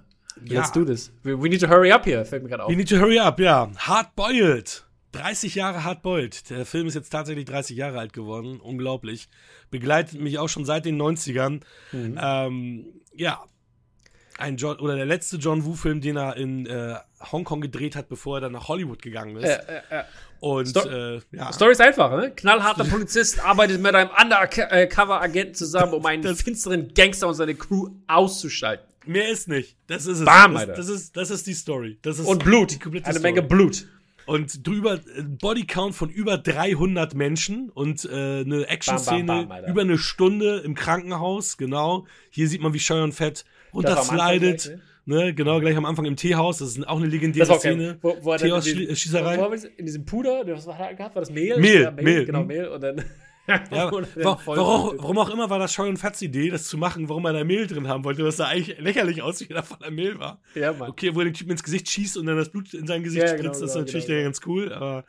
Ja. 0.45 0.61
Let's 0.61 0.73
do 0.73 0.85
this. 0.85 1.13
We, 1.23 1.41
we 1.41 1.49
need 1.49 1.61
to 1.61 1.69
hurry 1.69 1.91
up 1.91 2.05
here, 2.05 2.25
fällt 2.25 2.43
mir 2.43 2.51
gerade 2.51 2.65
auf. 2.65 2.71
We 2.71 2.77
need 2.77 2.89
to 2.89 2.97
hurry 2.97 3.19
up, 3.19 3.41
ja. 3.41 3.71
Hard 3.77 4.15
Boiled. 4.15 4.85
30 5.13 5.55
Jahre 5.55 5.85
Hard 5.85 6.03
Boiled. 6.03 6.51
Der 6.51 6.67
Film 6.67 6.87
ist 6.87 6.95
jetzt 6.95 7.11
tatsächlich 7.11 7.47
30 7.47 7.77
Jahre 7.77 7.99
alt 7.99 8.13
geworden. 8.13 8.61
Unglaublich. 8.61 9.29
Begleitet 9.71 10.21
mich 10.21 10.39
auch 10.39 10.49
schon 10.49 10.65
seit 10.65 10.85
den 10.85 11.01
90ern. 11.01 11.61
Mhm. 11.93 12.19
Ähm, 12.21 12.87
ja. 13.15 13.43
Ein 14.39 14.57
John, 14.57 14.79
oder 14.79 14.97
der 14.97 15.05
letzte 15.07 15.37
John 15.37 15.65
Woo-Film, 15.65 16.01
den 16.01 16.17
er 16.17 16.37
in 16.37 16.65
äh, 16.67 16.95
Hongkong 17.33 17.61
gedreht 17.61 17.97
hat, 17.97 18.09
bevor 18.09 18.39
er 18.39 18.41
dann 18.43 18.53
nach 18.53 18.69
Hollywood 18.69 19.03
gegangen 19.03 19.37
ist. 19.37 19.45
Äh, 19.45 19.83
äh, 19.91 20.01
äh. 20.01 20.05
Und 20.41 20.69
Sto- 20.69 20.89
äh, 20.89 21.21
ja. 21.33 21.53
Story 21.53 21.73
ist 21.73 21.81
einfach, 21.81 22.17
ne? 22.17 22.31
Knallharter 22.31 22.85
Polizist 22.85 23.45
arbeitet 23.45 23.81
mit 23.81 23.95
einem 23.95 24.11
Undercover-Agenten 24.11 25.55
zusammen, 25.55 25.93
um 25.95 26.07
einen 26.07 26.23
Das- 26.23 26.43
finsteren 26.43 26.95
Gangster 26.95 27.29
und 27.29 27.35
seine 27.35 27.55
Crew 27.55 27.89
auszuschalten. 28.07 28.87
Mehr 29.07 29.29
ist 29.29 29.49
nicht. 29.49 29.77
Das 29.87 30.07
ist 30.07 30.21
es. 30.21 30.25
Bam, 30.25 30.55
das, 30.55 30.67
das, 30.67 30.89
ist, 30.89 31.17
das 31.17 31.31
ist 31.31 31.47
die 31.47 31.55
Story. 31.55 31.99
Das 32.03 32.19
ist 32.19 32.27
Und 32.27 32.45
Blut. 32.45 32.79
Eine 32.87 33.01
Story. 33.03 33.21
Menge 33.21 33.43
Blut. 33.43 33.87
Und 34.27 34.67
drüber 34.67 35.01
ein 35.17 35.39
Bodycount 35.39 35.95
von 35.95 36.11
über 36.11 36.37
300 36.37 37.15
Menschen 37.15 37.71
und 37.71 38.05
äh, 38.05 38.41
eine 38.41 38.67
Action-Szene 38.69 39.49
über 39.67 39.81
eine 39.81 39.97
Stunde 39.97 40.59
im 40.59 40.75
Krankenhaus, 40.75 41.57
genau. 41.57 42.07
Hier 42.29 42.47
sieht 42.47 42.61
man, 42.61 42.75
wie 42.75 42.79
Cheyenne 42.79 43.13
Fett 43.13 43.47
Das 43.73 44.11
Anfang 44.11 44.19
runterslidet. 44.19 44.63
gleich, 44.65 44.79
Ne, 45.09 45.33
genau, 45.33 45.59
gleich 45.59 45.75
am 45.75 45.87
Anfang 45.87 46.05
im 46.05 46.17
Teehaus. 46.17 46.59
Das 46.59 46.77
ist 46.77 46.87
auch 46.87 46.99
eine 46.99 47.07
legendäre 47.07 47.47
Das 47.47 47.57
okay. 47.57 47.71
Szene. 47.73 47.99
Wo, 48.03 48.15
wo 48.21 48.33
er 48.33 48.39
dann 48.39 48.51
in, 48.51 48.61
diesem- 48.61 48.79
Teehaus-Schießerei. 48.79 49.37
er 49.37 49.79
in 49.79 49.87
diesem 49.87 50.05
Puder, 50.05 50.43
was 50.47 50.67
war 50.67 50.77
da 50.77 50.93
gehabt? 50.93 51.15
War 51.15 51.21
das 51.23 51.31
Mehl? 51.31 51.59
Mehl, 51.59 51.85
Ja, 51.85 51.91
Mehl. 51.91 52.27
Genau, 52.27 52.41
hm. 52.41 52.47
Mehl. 52.47 52.69
Und 52.69 52.83
dann. 52.83 53.03
Ja, 53.71 53.89
und 53.89 54.07
warum, 54.15 54.99
warum 54.99 55.19
auch 55.19 55.31
immer 55.31 55.49
war 55.49 55.59
das 55.59 55.73
Cheyenne 55.75 55.97
Fetts 55.97 56.21
Idee, 56.21 56.51
das 56.51 56.65
zu 56.69 56.77
machen, 56.77 57.09
warum 57.09 57.25
er 57.25 57.33
da 57.33 57.43
Mehl 57.45 57.67
drin 57.67 57.89
haben 57.89 58.05
wollte, 58.05 58.23
was 58.23 58.37
da 58.37 58.49
eigentlich 58.49 58.79
lächerlich 58.79 59.23
aussieht, 59.23 59.51
da 59.55 59.63
voller 59.63 59.91
Mehl 59.91 60.19
war. 60.19 60.43
Ja, 60.55 60.75
Mann. 60.75 60.91
Okay, 60.91 61.15
wo 61.15 61.21
er 61.21 61.25
den 61.25 61.33
Typen 61.33 61.53
ins 61.53 61.63
Gesicht 61.63 61.89
schießt 61.89 62.19
und 62.19 62.27
dann 62.27 62.37
das 62.37 62.51
Blut 62.51 62.75
in 62.75 62.87
sein 62.87 63.03
Gesicht 63.03 63.23
Ja, 63.23 63.29
spritzt, 63.29 63.43
genau, 63.45 63.53
das 63.53 63.63
ist 63.63 63.73
genau, 63.73 63.85
natürlich 63.87 64.07
genau, 64.07 64.23
ganz 64.25 64.41
cool, 64.45 64.73
aber 64.75 65.05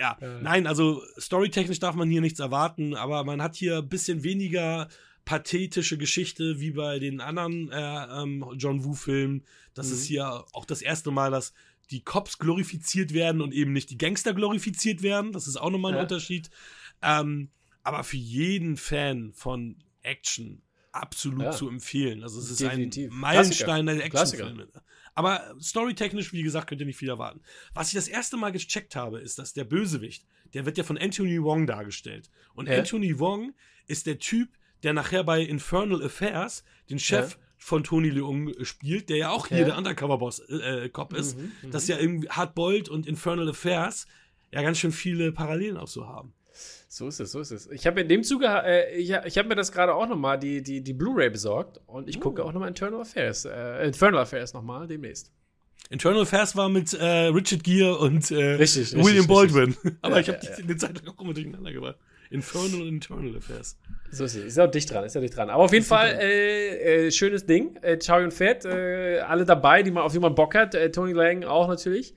ja. 0.00 0.16
Nein, 0.42 0.66
also 0.66 1.02
storytechnisch 1.20 1.78
darf 1.80 1.94
man 1.94 2.08
hier 2.08 2.22
nichts 2.22 2.40
erwarten, 2.40 2.94
aber 2.94 3.22
man 3.24 3.42
hat 3.42 3.54
hier 3.56 3.78
ein 3.78 3.88
bisschen 3.90 4.24
weniger 4.24 4.88
pathetische 5.24 5.96
Geschichte 5.98 6.60
wie 6.60 6.72
bei 6.72 6.98
den 6.98 7.20
anderen 7.20 7.70
äh, 7.70 8.22
ähm, 8.22 8.44
John 8.56 8.84
Woo-Filmen. 8.84 9.44
Das 9.74 9.88
Mhm. 9.88 9.92
ist 9.94 10.04
hier 10.04 10.44
auch 10.52 10.64
das 10.66 10.82
erste 10.82 11.10
Mal, 11.10 11.30
dass 11.30 11.52
die 11.90 12.02
Cops 12.02 12.38
glorifiziert 12.38 13.12
werden 13.14 13.40
und 13.40 13.52
eben 13.52 13.72
nicht 13.72 13.90
die 13.90 13.98
Gangster 13.98 14.34
glorifiziert 14.34 15.02
werden. 15.02 15.32
Das 15.32 15.46
ist 15.46 15.56
auch 15.56 15.70
nochmal 15.70 15.92
ein 15.92 15.96
Ja. 15.96 16.02
Unterschied. 16.02 16.50
Ähm, 17.02 17.50
aber 17.82 18.04
für 18.04 18.16
jeden 18.16 18.76
Fan 18.76 19.32
von 19.34 19.76
Action 20.02 20.62
absolut 20.92 21.42
Ja. 21.42 21.50
zu 21.50 21.68
empfehlen. 21.68 22.22
Also 22.22 22.38
es 22.40 22.50
ist 22.50 22.60
Definitiv. 22.60 23.10
ein 23.12 23.18
Meilenstein 23.18 23.86
der. 23.86 24.04
Actionfilme. 24.04 24.68
Aber 25.16 25.54
storytechnisch, 25.60 26.32
wie 26.32 26.42
gesagt, 26.42 26.68
könnt 26.68 26.80
ihr 26.80 26.86
nicht 26.86 26.96
viel 26.98 27.08
erwarten. 27.08 27.40
Was 27.72 27.88
ich 27.88 27.94
das 27.94 28.08
erste 28.08 28.36
Mal 28.36 28.50
gecheckt 28.52 28.96
habe, 28.96 29.20
ist, 29.20 29.38
dass 29.38 29.52
der 29.52 29.64
Bösewicht, 29.64 30.24
der 30.54 30.66
wird 30.66 30.76
ja 30.78 30.84
von 30.84 30.98
Anthony 30.98 31.42
Wong 31.42 31.66
dargestellt. 31.66 32.30
Und 32.54 32.68
Ja. 32.68 32.78
Anthony 32.78 33.18
Wong 33.18 33.54
ist 33.86 34.06
der 34.06 34.18
Typ, 34.18 34.48
der 34.84 34.92
nachher 34.92 35.24
bei 35.24 35.40
Infernal 35.42 36.02
Affairs 36.04 36.62
den 36.90 36.98
Chef 36.98 37.32
Ja. 37.32 37.38
von 37.58 37.82
Tony 37.84 38.10
Leung 38.10 38.52
spielt, 38.62 39.08
der 39.08 39.16
ja 39.16 39.30
auch 39.30 39.46
hier 39.48 39.58
Ja. 39.60 39.64
der 39.64 39.78
Undercover-Boss 39.78 40.40
äh, 40.50 40.88
ist. 41.16 41.36
Mhm, 41.38 41.52
mhm. 41.62 41.70
Dass 41.70 41.88
ja 41.88 41.98
irgendwie 41.98 42.28
Hardboiled 42.28 42.88
und 42.88 43.06
Infernal 43.06 43.48
Affairs 43.48 44.06
ja 44.52 44.62
ganz 44.62 44.78
schön 44.78 44.92
viele 44.92 45.32
Parallelen 45.32 45.76
auch 45.76 45.88
so 45.88 46.06
haben. 46.06 46.32
So 46.88 47.08
ist 47.08 47.18
es, 47.18 47.32
so 47.32 47.40
ist 47.40 47.50
es. 47.50 47.68
Ich 47.72 47.86
habe 47.88 48.00
in 48.02 48.08
dem 48.08 48.22
Zuge, 48.22 48.46
äh, 48.46 48.96
ich, 48.96 49.10
ich 49.10 49.38
habe 49.38 49.48
mir 49.48 49.56
das 49.56 49.72
gerade 49.72 49.94
auch 49.94 50.06
nochmal, 50.06 50.38
die, 50.38 50.62
die, 50.62 50.80
die 50.80 50.92
Blu-ray 50.92 51.28
besorgt 51.30 51.80
und 51.86 52.08
ich 52.08 52.20
gucke 52.20 52.44
auch 52.44 52.52
nochmal 52.52 52.68
Internal 52.68 53.00
Affairs, 53.00 53.44
äh, 53.46 53.86
Infernal 53.88 54.20
Affairs 54.20 54.54
nochmal 54.54 54.86
demnächst. 54.86 55.32
Infernal 55.90 56.22
Affairs 56.22 56.54
war 56.54 56.68
mit 56.68 56.92
äh, 56.94 57.04
Richard 57.26 57.64
Gere 57.64 57.98
und 57.98 58.30
äh, 58.30 58.52
Richtig, 58.54 58.82
richtig, 58.94 59.04
William 59.04 59.26
richtig. 59.26 59.26
Baldwin. 59.54 59.76
Aber 60.02 60.14
Ja, 60.16 60.20
ich 60.20 60.28
habe 60.28 60.38
ja, 60.46 60.56
die 60.56 60.62
eine 60.62 60.76
Zeit 60.76 61.04
lang 61.04 61.14
auch 61.16 61.20
immer 61.20 61.34
durcheinander 61.34 61.72
gebracht. 61.72 61.96
Infernal 62.34 62.82
und 62.82 62.88
Internal 62.88 63.36
Affairs. 63.36 63.78
So 64.10 64.24
ist 64.24 64.34
es. 64.34 64.44
Ist 64.44 64.56
ja 64.56 64.66
auch 64.66 64.70
dicht 64.70 64.90
dran, 64.90 65.04
ist 65.04 65.14
ja 65.14 65.20
dicht 65.20 65.36
dran. 65.36 65.50
Aber 65.50 65.64
auf 65.64 65.72
jeden 65.72 65.84
Fall, 65.84 66.18
äh, 66.20 67.06
äh, 67.06 67.10
schönes 67.10 67.46
Ding. 67.46 67.76
Äh, 67.82 67.98
Chow 67.98 68.20
Yun 68.20 68.30
Fett, 68.30 68.64
äh, 68.64 69.20
alle 69.20 69.44
dabei, 69.44 69.82
die 69.82 69.90
man, 69.90 70.02
auf 70.02 70.12
die 70.12 70.18
man 70.18 70.34
Bock 70.34 70.54
hat. 70.54 70.74
Äh, 70.74 70.90
Tony 70.90 71.12
Lang 71.12 71.44
auch 71.44 71.68
natürlich. 71.68 72.14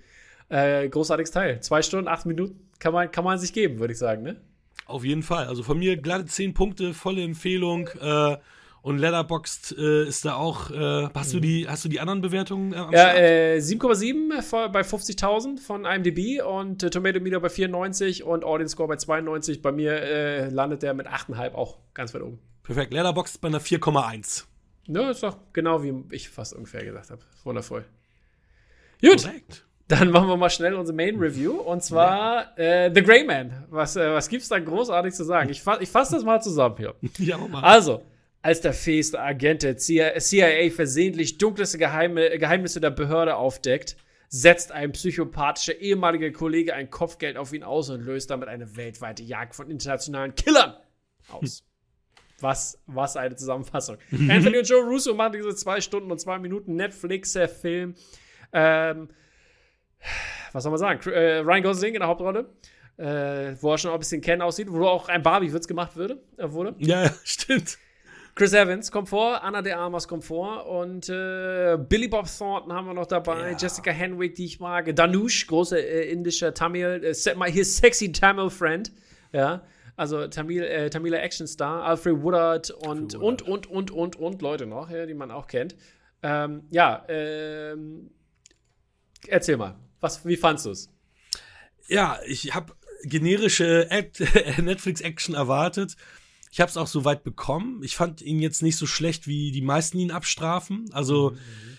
Äh, 0.49 0.89
großartiges 0.89 1.31
Teil. 1.31 1.59
Zwei 1.61 1.81
Stunden, 1.81 2.07
acht 2.07 2.25
Minuten 2.25 2.67
kann 2.79 2.93
man, 2.93 3.11
kann 3.11 3.23
man 3.23 3.37
sich 3.37 3.53
geben, 3.53 3.79
würde 3.79 3.93
ich 3.93 3.99
sagen, 3.99 4.23
ne? 4.23 4.41
Auf 4.85 5.03
jeden 5.03 5.23
Fall. 5.23 5.47
Also 5.47 5.63
von 5.63 5.77
mir 5.77 5.97
glatte 5.97 6.25
10 6.25 6.53
Punkte, 6.53 6.93
volle 6.93 7.23
Empfehlung. 7.23 7.89
Äh, 7.99 8.37
und 8.87 8.97
Letterboxd 8.99 9.75
äh, 9.77 10.05
ist 10.07 10.25
da 10.25 10.35
auch. 10.35 10.71
Äh, 10.71 11.09
hast, 11.13 11.33
du 11.33 11.39
die, 11.39 11.67
hast 11.67 11.83
du 11.85 11.89
die 11.89 11.99
anderen 11.99 12.21
Bewertungen 12.21 12.73
äh, 12.73 12.77
am 12.77 12.91
Ja, 12.93 13.13
äh, 13.13 13.57
7,7 13.57 14.41
vor- 14.41 14.69
bei 14.69 14.81
50.000 14.81 15.59
von 15.59 15.85
IMDb 15.85 16.41
und 16.43 16.83
äh, 16.83 16.89
Tomato 16.89 17.19
Meter 17.19 17.39
bei 17.39 17.49
94 17.49 18.23
und 18.23 18.43
Audience 18.43 18.71
Score 18.73 18.87
bei 18.87 18.95
92. 18.95 19.61
Bei 19.61 19.71
mir 19.71 19.91
äh, 20.01 20.49
landet 20.49 20.83
der 20.83 20.93
mit 20.93 21.07
8,5 21.07 21.53
auch 21.53 21.77
ganz 21.93 22.13
weit 22.13 22.21
oben. 22.21 22.39
Perfekt. 22.63 22.93
Letterboxd 22.93 23.41
bei 23.41 23.49
einer 23.49 23.61
4,1. 23.61 24.45
Ne, 24.87 25.11
ist 25.11 25.21
doch 25.21 25.37
genau 25.53 25.83
wie 25.83 25.93
ich 26.11 26.29
fast 26.29 26.53
ungefähr 26.53 26.83
gesagt 26.85 27.09
habe. 27.11 27.21
Wundervoll. 27.43 27.83
Gut, 29.01 29.23
Korrekt. 29.23 29.65
dann 29.89 30.11
machen 30.11 30.27
wir 30.29 30.37
mal 30.37 30.49
schnell 30.49 30.73
unsere 30.75 30.95
Main 30.95 31.17
Review 31.19 31.53
und 31.55 31.83
zwar 31.83 32.57
äh, 32.57 32.89
The 32.93 33.03
Grey 33.03 33.23
Man. 33.25 33.65
Was, 33.69 33.95
äh, 33.95 34.11
was 34.13 34.29
gibt's 34.29 34.47
da 34.49 34.59
großartig 34.59 35.13
zu 35.13 35.23
sagen? 35.25 35.49
Ich, 35.49 35.61
fa 35.61 35.77
ich 35.81 35.89
fasse 35.89 36.15
das 36.15 36.23
mal 36.23 36.41
zusammen 36.41 36.77
hier. 36.77 36.95
Ja, 37.19 37.37
mal. 37.37 37.61
Also, 37.63 38.01
als 38.41 38.61
der 38.61 38.73
fähigste 38.73 39.19
Agent 39.19 39.63
der 39.63 39.77
CIA 39.77 40.69
versehentlich 40.69 41.37
dunkelste 41.37 41.77
Geheime, 41.77 42.37
Geheimnisse 42.37 42.79
der 42.79 42.91
Behörde 42.91 43.35
aufdeckt, 43.35 43.97
setzt 44.29 44.71
ein 44.71 44.91
psychopathischer 44.91 45.79
ehemaliger 45.79 46.31
Kollege 46.31 46.73
ein 46.73 46.89
Kopfgeld 46.89 47.37
auf 47.37 47.53
ihn 47.53 47.63
aus 47.63 47.89
und 47.89 48.01
löst 48.01 48.29
damit 48.29 48.49
eine 48.49 48.75
weltweite 48.75 49.23
Jagd 49.23 49.55
von 49.55 49.69
internationalen 49.69 50.35
Killern 50.35 50.75
aus. 51.29 51.63
Was, 52.39 52.79
was 52.85 53.17
eine 53.17 53.35
Zusammenfassung. 53.35 53.97
Anthony 54.11 54.59
und 54.59 54.69
Joe 54.69 54.83
Russo 54.83 55.15
machen 55.15 55.33
diese 55.33 55.55
zwei 55.55 55.81
Stunden 55.81 56.11
und 56.11 56.19
zwei 56.19 56.37
Minuten 56.37 56.75
Netflix-Film. 56.75 57.95
Ähm, 58.53 59.09
was 60.53 60.61
soll 60.61 60.69
man 60.69 60.77
sagen? 60.77 61.09
Äh, 61.09 61.39
Ryan 61.39 61.63
Gosling 61.63 61.95
in 61.95 62.01
der 62.01 62.07
Hauptrolle, 62.07 62.53
äh, 62.97 63.55
wo 63.59 63.71
er 63.71 63.79
schon 63.79 63.91
ein 63.91 63.97
bisschen 63.97 64.21
kennen 64.21 64.43
aussieht, 64.43 64.71
wo 64.71 64.85
auch 64.85 65.09
ein 65.09 65.23
Barbie-Witz 65.23 65.67
gemacht 65.67 65.95
würde, 65.95 66.21
äh, 66.37 66.51
wurde. 66.51 66.75
Ja, 66.77 67.11
stimmt. 67.23 67.79
Chris 68.37 68.53
Evans 68.53 68.91
kommt 68.91 69.09
vor, 69.09 69.43
Anna 69.43 69.63
de 69.63 69.73
Armas 69.73 70.07
kommt 70.07 70.23
vor 70.23 70.67
und 70.67 71.09
äh, 71.09 71.75
Billy 71.89 72.07
Bob 72.07 72.27
Thornton 72.27 72.71
haben 72.71 72.85
wir 72.85 72.93
noch 72.93 73.07
dabei, 73.07 73.49
Ja. 73.49 73.57
Jessica 73.57 73.89
Henwick, 73.89 74.35
die 74.35 74.45
ich 74.45 74.59
mag, 74.59 74.95
Danush, 74.95 75.47
großer 75.47 75.79
äh, 75.79 76.11
indischer 76.11 76.53
Tamil, 76.53 77.01
äh, 77.03 77.51
hier 77.51 77.65
sexy 77.65 78.11
Tamil 78.11 78.51
Friend, 78.51 78.91
ja, 79.31 79.63
also 79.95 80.27
Tamil, 80.27 80.61
äh, 80.61 80.91
Tamiler 80.91 81.23
Actionstar, 81.23 81.83
Alfred 81.83 82.21
Woodard 82.21 82.69
und, 82.69 83.15
Alfred 83.15 83.21
und, 83.23 83.41
und, 83.41 83.67
und, 83.71 83.91
und, 83.91 84.15
und 84.17 84.41
Leute 84.43 84.67
noch, 84.67 84.91
ja, 84.91 85.07
die 85.07 85.15
man 85.15 85.31
auch 85.31 85.47
kennt. 85.47 85.75
Ähm, 86.21 86.67
ja, 86.69 87.05
ähm, 87.09 88.11
erzähl 89.27 89.57
mal, 89.57 89.79
was, 89.99 90.23
wie 90.27 90.37
fandst 90.37 90.67
du 90.67 90.69
es? 90.69 90.93
Ja, 91.87 92.19
ich 92.27 92.53
habe 92.53 92.73
generische 93.01 93.87
Netflix-Action 94.61 95.33
erwartet. 95.33 95.95
Ich 96.57 96.61
habe 96.61 96.71
es 96.71 96.77
auch 96.77 96.87
soweit 96.87 97.23
bekommen. 97.23 97.83
Ich 97.83 97.95
fand 97.95 98.19
ihn 98.23 98.39
jetzt 98.41 98.63
nicht 98.63 98.77
so 98.77 98.87
schlecht, 98.87 99.27
wie 99.27 99.51
die 99.51 99.61
meisten 99.61 99.99
ihn 99.99 100.09
abstrafen. 100.09 100.85
Also, 100.91 101.35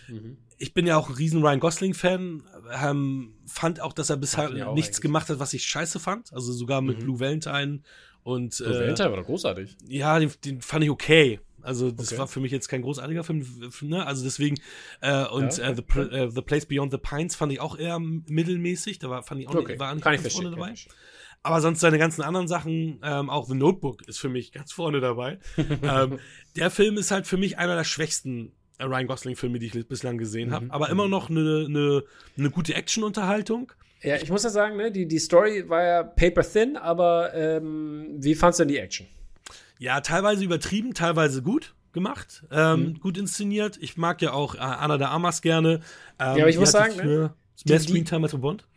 Mhm, 0.07 0.37
ich 0.57 0.73
bin 0.73 0.87
ja 0.87 0.95
auch 0.95 1.09
ein 1.09 1.15
riesen 1.15 1.41
Ryan 1.43 1.59
Gosling-Fan. 1.59 2.43
Ähm, 2.81 3.33
fand 3.45 3.81
auch, 3.81 3.91
dass 3.91 4.09
er 4.09 4.15
bisher 4.15 4.49
nichts 4.49 4.67
eigentlich. 4.69 5.01
gemacht 5.01 5.27
hat, 5.27 5.37
was 5.39 5.51
ich 5.51 5.65
scheiße 5.65 5.99
fand. 5.99 6.31
Also 6.31 6.53
sogar 6.53 6.79
mit 6.81 6.97
Mhm. 6.99 7.03
Blue 7.03 7.19
Valentine. 7.19 7.81
Und 8.23 8.57
Der 8.61 8.67
äh, 8.67 8.79
Valentine 8.79 9.09
war 9.09 9.17
doch 9.17 9.25
großartig. 9.25 9.75
ja, 9.85 10.17
den, 10.17 10.31
den 10.45 10.61
fand 10.61 10.85
ich 10.85 10.89
okay. 10.89 11.41
Also 11.61 11.91
das 11.91 12.07
Okay. 12.13 12.17
war 12.19 12.27
für 12.29 12.39
mich 12.39 12.53
jetzt 12.53 12.69
kein 12.69 12.81
großartiger 12.81 13.25
Film, 13.25 13.45
ne? 13.81 14.07
Also 14.07 14.23
deswegen 14.23 14.61
äh, 15.01 15.25
und 15.25 15.57
Ja, 15.57 15.71
äh, 15.71 15.75
the, 15.75 15.99
äh, 15.99 16.31
the 16.33 16.41
Place 16.41 16.65
Beyond 16.65 16.93
the 16.93 16.97
Pines 16.97 17.35
fand 17.35 17.51
ich 17.51 17.59
auch 17.59 17.77
eher 17.77 17.99
mittelmäßig. 17.99 18.99
Da 18.99 19.09
war 19.09 19.23
fand 19.23 19.41
ich 19.41 19.49
auch 19.49 19.55
Okay, 19.55 19.73
nicht, 19.73 19.79
war 19.81 19.93
nicht 19.93 20.03
kann 20.05 20.13
ich 20.13 20.21
verstehen. 20.21 20.51
dabei. 20.51 20.71
ich. 20.71 20.87
Aber 21.41 21.61
sonst 21.61 21.79
seine 21.79 21.97
ganzen 21.97 22.21
anderen 22.21 22.47
Sachen, 22.47 22.99
ähm, 23.03 23.29
auch 23.29 23.47
The 23.47 23.55
Notebook 23.55 24.07
ist 24.07 24.19
für 24.19 24.29
mich 24.29 24.51
ganz 24.51 24.71
vorne 24.73 24.99
dabei. 24.99 25.39
ähm, 25.83 26.19
der 26.55 26.69
Film 26.69 26.97
ist 26.97 27.11
halt 27.11 27.27
für 27.27 27.37
mich 27.37 27.57
einer 27.57 27.75
der 27.75 27.85
schwächsten 27.85 28.51
äh, 28.77 28.83
Ryan 28.83 29.07
Gosling-Filme, 29.07 29.59
die 29.59 29.67
ich 29.67 29.87
bislang 29.87 30.17
gesehen 30.17 30.51
habe. 30.51 30.65
Mhm. 30.65 30.71
Aber 30.71 30.89
immer 30.89 31.07
noch 31.07 31.29
eine, 31.29 31.65
eine, 31.67 32.03
eine 32.37 32.49
gute 32.49 32.73
Action-Unterhaltung. 32.73 33.71
Ja, 34.01 34.15
ich 34.15 34.29
muss 34.29 34.43
ja 34.43 34.49
sagen, 34.49 34.77
ne, 34.77 34.91
die, 34.91 35.07
die 35.07 35.19
Story 35.19 35.67
war 35.67 35.83
ja 35.83 36.03
paper 36.03 36.41
thin, 36.43 36.77
aber 36.77 37.33
ähm, 37.33 38.07
wie 38.17 38.35
fandst 38.35 38.59
du 38.59 38.63
denn 38.63 38.69
die 38.73 38.77
Action? 38.77 39.07
Ja, 39.77 40.01
teilweise 40.01 40.43
übertrieben, 40.43 40.93
teilweise 40.93 41.41
gut 41.41 41.73
gemacht, 41.91 42.45
ähm, 42.51 42.81
Mhm. 42.81 42.99
gut 42.99 43.17
inszeniert. 43.17 43.77
Ich 43.81 43.97
mag 43.97 44.21
ja 44.21 44.31
auch 44.33 44.55
äh, 44.55 44.59
Anna 44.59 44.97
de 44.97 45.07
Armas 45.07 45.41
gerne. 45.41 45.69
Ähm, 45.73 45.81
Ja, 46.19 46.31
aber 46.33 46.49
ich 46.49 46.59
muss 46.59 46.71
sagen, 46.71 46.95
ne, 46.97 47.33
mehr 47.65 47.79
Screentime 47.79 48.23
als 48.27 48.37
Bond. 48.37 48.67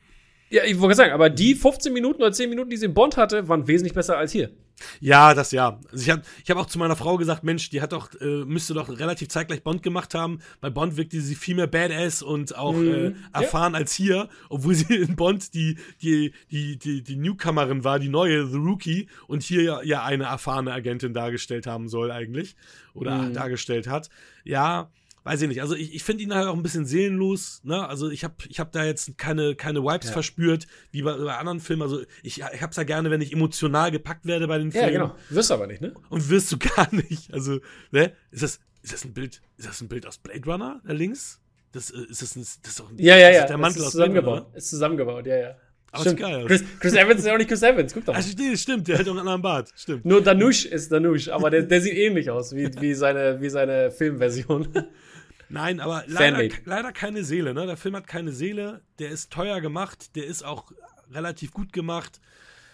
Ja, 0.52 0.64
ich 0.64 0.78
wollte 0.78 0.96
sagen, 0.96 1.12
aber 1.12 1.30
die 1.30 1.54
15 1.54 1.94
Minuten 1.94 2.20
oder 2.20 2.30
10 2.30 2.50
Minuten, 2.50 2.68
die 2.68 2.76
sie 2.76 2.84
in 2.84 2.92
Bond 2.92 3.16
hatte, 3.16 3.48
waren 3.48 3.66
wesentlich 3.66 3.94
besser 3.94 4.18
als 4.18 4.32
hier. 4.32 4.50
Ja, 5.00 5.32
das 5.32 5.50
ja. 5.50 5.80
Also 5.90 6.02
ich 6.02 6.10
habe 6.10 6.22
ich 6.44 6.50
hab 6.50 6.58
auch 6.58 6.66
zu 6.66 6.78
meiner 6.78 6.94
Frau 6.94 7.16
gesagt, 7.16 7.42
Mensch, 7.42 7.70
die 7.70 7.80
hat 7.80 7.92
doch, 7.92 8.10
äh, 8.20 8.44
müsste 8.44 8.74
doch 8.74 8.90
relativ 8.90 9.28
zeitgleich 9.28 9.62
Bond 9.62 9.82
gemacht 9.82 10.12
haben. 10.14 10.40
Bei 10.60 10.68
Bond 10.68 10.98
wirkte 10.98 11.22
sie 11.22 11.36
viel 11.36 11.54
mehr 11.54 11.68
Badass 11.68 12.22
und 12.22 12.54
auch 12.54 12.74
mhm. 12.74 12.92
äh, 12.92 13.12
erfahren 13.32 13.72
ja. 13.72 13.78
als 13.78 13.94
hier, 13.94 14.28
obwohl 14.50 14.74
sie 14.74 14.94
in 14.94 15.16
Bond 15.16 15.54
die, 15.54 15.78
die, 16.02 16.34
die, 16.50 16.78
die, 16.78 17.02
die 17.02 17.16
Newcomerin 17.16 17.82
war, 17.82 17.98
die 17.98 18.10
neue, 18.10 18.46
The 18.46 18.58
Rookie, 18.58 19.08
und 19.28 19.42
hier 19.42 19.62
ja, 19.62 19.82
ja 19.82 20.04
eine 20.04 20.24
erfahrene 20.24 20.72
Agentin 20.72 21.14
dargestellt 21.14 21.66
haben 21.66 21.88
soll 21.88 22.10
eigentlich. 22.10 22.56
Oder 22.92 23.22
mhm. 23.22 23.32
dargestellt 23.32 23.88
hat. 23.88 24.10
Ja, 24.44 24.90
weiß 25.24 25.42
ich 25.42 25.48
nicht. 25.48 25.62
Also 25.62 25.74
ich, 25.74 25.94
ich 25.94 26.02
finde 26.02 26.24
ihn 26.24 26.34
halt 26.34 26.48
auch 26.48 26.56
ein 26.56 26.62
bisschen 26.62 26.86
seelenlos. 26.86 27.60
Ne? 27.64 27.86
Also 27.86 28.10
ich 28.10 28.24
habe 28.24 28.34
ich 28.48 28.60
hab 28.60 28.72
da 28.72 28.84
jetzt 28.84 29.16
keine, 29.18 29.54
keine 29.54 29.82
Vibes 29.82 30.08
ja. 30.08 30.12
verspürt, 30.12 30.66
wie 30.90 31.02
bei, 31.02 31.16
bei, 31.16 31.36
anderen 31.36 31.60
Filmen. 31.60 31.82
Also 31.82 32.00
ich, 32.22 32.42
ich 32.52 32.62
hab's 32.62 32.76
ja 32.76 32.82
gerne, 32.84 33.10
wenn 33.10 33.20
ich 33.20 33.32
emotional 33.32 33.90
gepackt 33.90 34.26
werde 34.26 34.48
bei 34.48 34.58
den 34.58 34.72
Filmen. 34.72 34.92
Ja, 34.92 34.92
genau. 34.92 35.14
Wirst 35.30 35.50
du 35.50 35.54
aber 35.54 35.66
nicht, 35.66 35.80
ne? 35.80 35.94
Und 36.08 36.28
wirst 36.28 36.50
du 36.52 36.58
gar 36.76 36.92
nicht. 36.94 37.32
Also, 37.32 37.60
ne? 37.90 38.12
Ist 38.30 38.42
das, 38.42 38.60
ist 38.82 38.92
das 38.92 39.04
ein 39.04 39.12
Bild, 39.12 39.42
ist 39.56 39.68
das 39.68 39.80
ein 39.80 39.88
Bild 39.88 40.06
aus 40.06 40.18
Blade 40.18 40.44
Runner, 40.44 40.80
da 40.84 40.92
links? 40.92 41.40
Das, 41.72 41.90
äh, 41.90 42.00
ist 42.08 42.20
das, 42.20 42.36
ein, 42.36 42.40
das 42.40 42.72
ist 42.72 42.80
doch 42.80 42.90
ein, 42.90 42.98
ja, 42.98 43.16
ja, 43.16 43.30
ja. 43.30 43.46
der 43.46 43.56
Mantel 43.56 43.82
ist 43.82 43.92
zusammengebaut. 43.92 44.46
Ist 44.54 44.70
zusammengebaut, 44.70 45.26
ja, 45.26 45.36
ja. 45.36 45.56
Aber 45.92 46.02
stimmt. 46.02 46.20
geil. 46.20 46.44
Chris, 46.46 46.64
Chris, 46.80 46.94
Evans 46.94 47.20
ist 47.20 47.26
ja 47.26 47.34
auch 47.34 47.38
nicht 47.38 47.48
Chris 47.48 47.62
Evans, 47.62 47.92
guck 47.92 48.06
doch 48.06 48.14
mal. 48.14 48.16
Also, 48.16 48.34
nee, 48.38 48.56
stimmt, 48.56 48.88
der 48.88 48.98
hat 48.98 49.06
auch 49.06 49.10
einen 49.10 49.20
anderen 49.20 49.42
Bart. 49.42 49.70
Stimmt. 49.76 50.04
Nur 50.06 50.22
Danush 50.22 50.64
ist 50.64 50.90
Danush, 50.90 51.28
aber 51.28 51.50
der, 51.50 51.62
der 51.62 51.80
sieht 51.82 51.94
ähnlich 51.94 52.30
aus 52.30 52.54
wie, 52.54 52.70
wie, 52.80 52.94
seine, 52.94 53.40
wie 53.40 53.50
seine 53.50 53.90
Filmversion. 53.90 54.68
Nein, 55.52 55.80
aber 55.80 56.04
leider, 56.06 56.48
leider, 56.64 56.92
keine 56.92 57.24
Seele. 57.24 57.52
Ne? 57.52 57.66
Der 57.66 57.76
Film 57.76 57.94
hat 57.94 58.06
keine 58.06 58.32
Seele. 58.32 58.80
Der 58.98 59.10
ist 59.10 59.30
teuer 59.30 59.60
gemacht. 59.60 60.16
Der 60.16 60.26
ist 60.26 60.42
auch 60.44 60.72
relativ 61.10 61.52
gut 61.52 61.72
gemacht. 61.74 62.20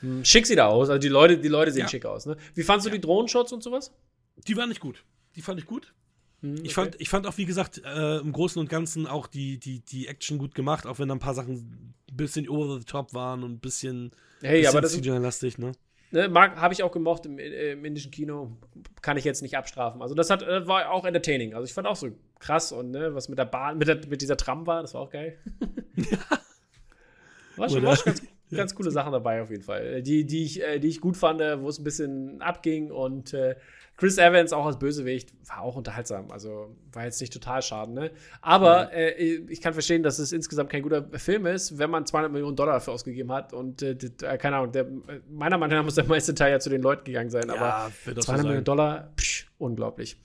Hm, 0.00 0.24
schick 0.24 0.46
sieht 0.46 0.58
er 0.58 0.68
aus. 0.68 0.88
Also 0.88 1.00
die 1.00 1.08
Leute, 1.08 1.38
die 1.38 1.48
Leute 1.48 1.72
sehen 1.72 1.82
ja. 1.82 1.88
schick 1.88 2.06
aus. 2.06 2.26
Ne? 2.26 2.36
Wie 2.54 2.62
fandst 2.62 2.86
du 2.86 2.90
ja. 2.90 2.94
die 2.94 3.00
Drohnenshots 3.00 3.52
und 3.52 3.64
sowas? 3.64 3.92
Die 4.46 4.56
waren 4.56 4.68
nicht 4.68 4.80
gut. 4.80 5.04
Die 5.34 5.42
fand 5.42 5.58
ich 5.58 5.66
gut. 5.66 5.92
Hm, 6.40 6.52
okay. 6.52 6.62
ich, 6.62 6.74
fand, 6.74 7.00
ich 7.00 7.08
fand 7.08 7.26
auch, 7.26 7.36
wie 7.36 7.46
gesagt, 7.46 7.82
äh, 7.84 8.18
im 8.18 8.30
Großen 8.30 8.60
und 8.60 8.68
Ganzen 8.68 9.08
auch 9.08 9.26
die, 9.26 9.58
die, 9.58 9.80
die 9.80 10.06
Action 10.06 10.38
gut 10.38 10.54
gemacht, 10.54 10.86
auch 10.86 11.00
wenn 11.00 11.08
da 11.08 11.16
ein 11.16 11.20
paar 11.20 11.34
Sachen 11.34 11.94
ein 12.08 12.16
bisschen 12.16 12.48
over 12.48 12.78
the 12.78 12.84
top 12.84 13.12
waren 13.12 13.42
und 13.42 13.54
ein 13.54 13.60
bisschen, 13.60 14.12
hey, 14.40 14.60
bisschen 14.60 14.76
aber 14.76 14.82
das 14.82 14.96
lastig 15.04 15.58
ne? 15.58 15.72
Ne, 16.10 16.32
habe 16.32 16.72
ich 16.72 16.82
auch 16.82 16.92
gemocht 16.92 17.26
im, 17.26 17.38
im, 17.38 17.84
indischen 17.84 18.10
Kino. 18.10 18.56
Kann 19.02 19.16
ich 19.16 19.24
jetzt 19.24 19.42
nicht 19.42 19.56
abstrafen. 19.56 20.00
Also, 20.00 20.14
das 20.14 20.30
hat, 20.30 20.42
äh, 20.42 20.66
war 20.66 20.90
auch 20.90 21.04
entertaining. 21.04 21.54
Also, 21.54 21.66
ich 21.66 21.74
fand 21.74 21.86
auch 21.86 21.96
so 21.96 22.08
krass 22.38 22.72
und 22.72 22.90
ne, 22.92 23.14
was 23.14 23.28
mit 23.28 23.38
der 23.38 23.44
Bahn, 23.44 23.78
mit, 23.78 23.88
der, 23.88 23.96
mit 24.08 24.22
dieser 24.22 24.36
Tram 24.36 24.66
war, 24.66 24.80
das 24.82 24.94
war 24.94 25.02
auch 25.02 25.10
geil. 25.10 25.38
War 27.58 27.68
schon, 27.68 27.82
war 27.82 27.96
schon 27.96 28.14
ganz, 28.14 28.22
ganz 28.56 28.74
coole 28.74 28.90
Sachen 28.90 29.12
dabei, 29.12 29.42
auf 29.42 29.50
jeden 29.50 29.62
Fall. 29.62 30.02
Die, 30.02 30.24
die, 30.24 30.44
ich, 30.44 30.62
äh, 30.62 30.78
die 30.78 30.88
ich 30.88 31.00
gut 31.00 31.16
fand, 31.16 31.40
äh, 31.40 31.60
wo 31.60 31.68
es 31.68 31.78
ein 31.78 31.84
bisschen 31.84 32.40
abging 32.40 32.90
und 32.90 33.34
äh, 33.34 33.56
Chris 33.98 34.16
Evans 34.16 34.52
auch 34.52 34.64
als 34.64 34.78
Bösewicht 34.78 35.32
war 35.48 35.60
auch 35.62 35.74
unterhaltsam. 35.74 36.30
Also 36.30 36.72
war 36.92 37.04
jetzt 37.04 37.20
nicht 37.20 37.32
total 37.32 37.62
schaden, 37.62 37.94
ne? 37.94 38.12
Aber 38.40 38.92
äh, 38.92 39.10
ich 39.48 39.60
kann 39.60 39.72
verstehen, 39.72 40.04
dass 40.04 40.20
es 40.20 40.30
insgesamt 40.30 40.70
kein 40.70 40.82
guter 40.82 41.04
Film 41.18 41.46
ist, 41.46 41.78
wenn 41.78 41.90
man 41.90 42.06
200 42.06 42.30
Millionen 42.30 42.54
Dollar 42.54 42.74
dafür 42.74 42.92
ausgegeben 42.92 43.32
hat. 43.32 43.52
Und 43.52 43.82
äh, 43.82 43.96
äh, 44.22 44.38
keine 44.38 44.56
Ahnung, 44.56 44.70
der, 44.70 44.86
meiner 45.28 45.58
Meinung 45.58 45.78
nach 45.78 45.84
muss 45.84 45.96
der 45.96 46.04
meiste 46.04 46.32
Teil 46.32 46.52
ja 46.52 46.60
zu 46.60 46.70
den 46.70 46.80
Leuten 46.80 47.04
gegangen 47.04 47.30
sein. 47.30 47.48
Ja, 47.48 47.56
aber 47.56 47.92
200 48.04 48.24
so 48.24 48.32
Millionen 48.34 48.64
Dollar, 48.64 49.12
psch, 49.16 49.48
unglaublich. 49.58 50.16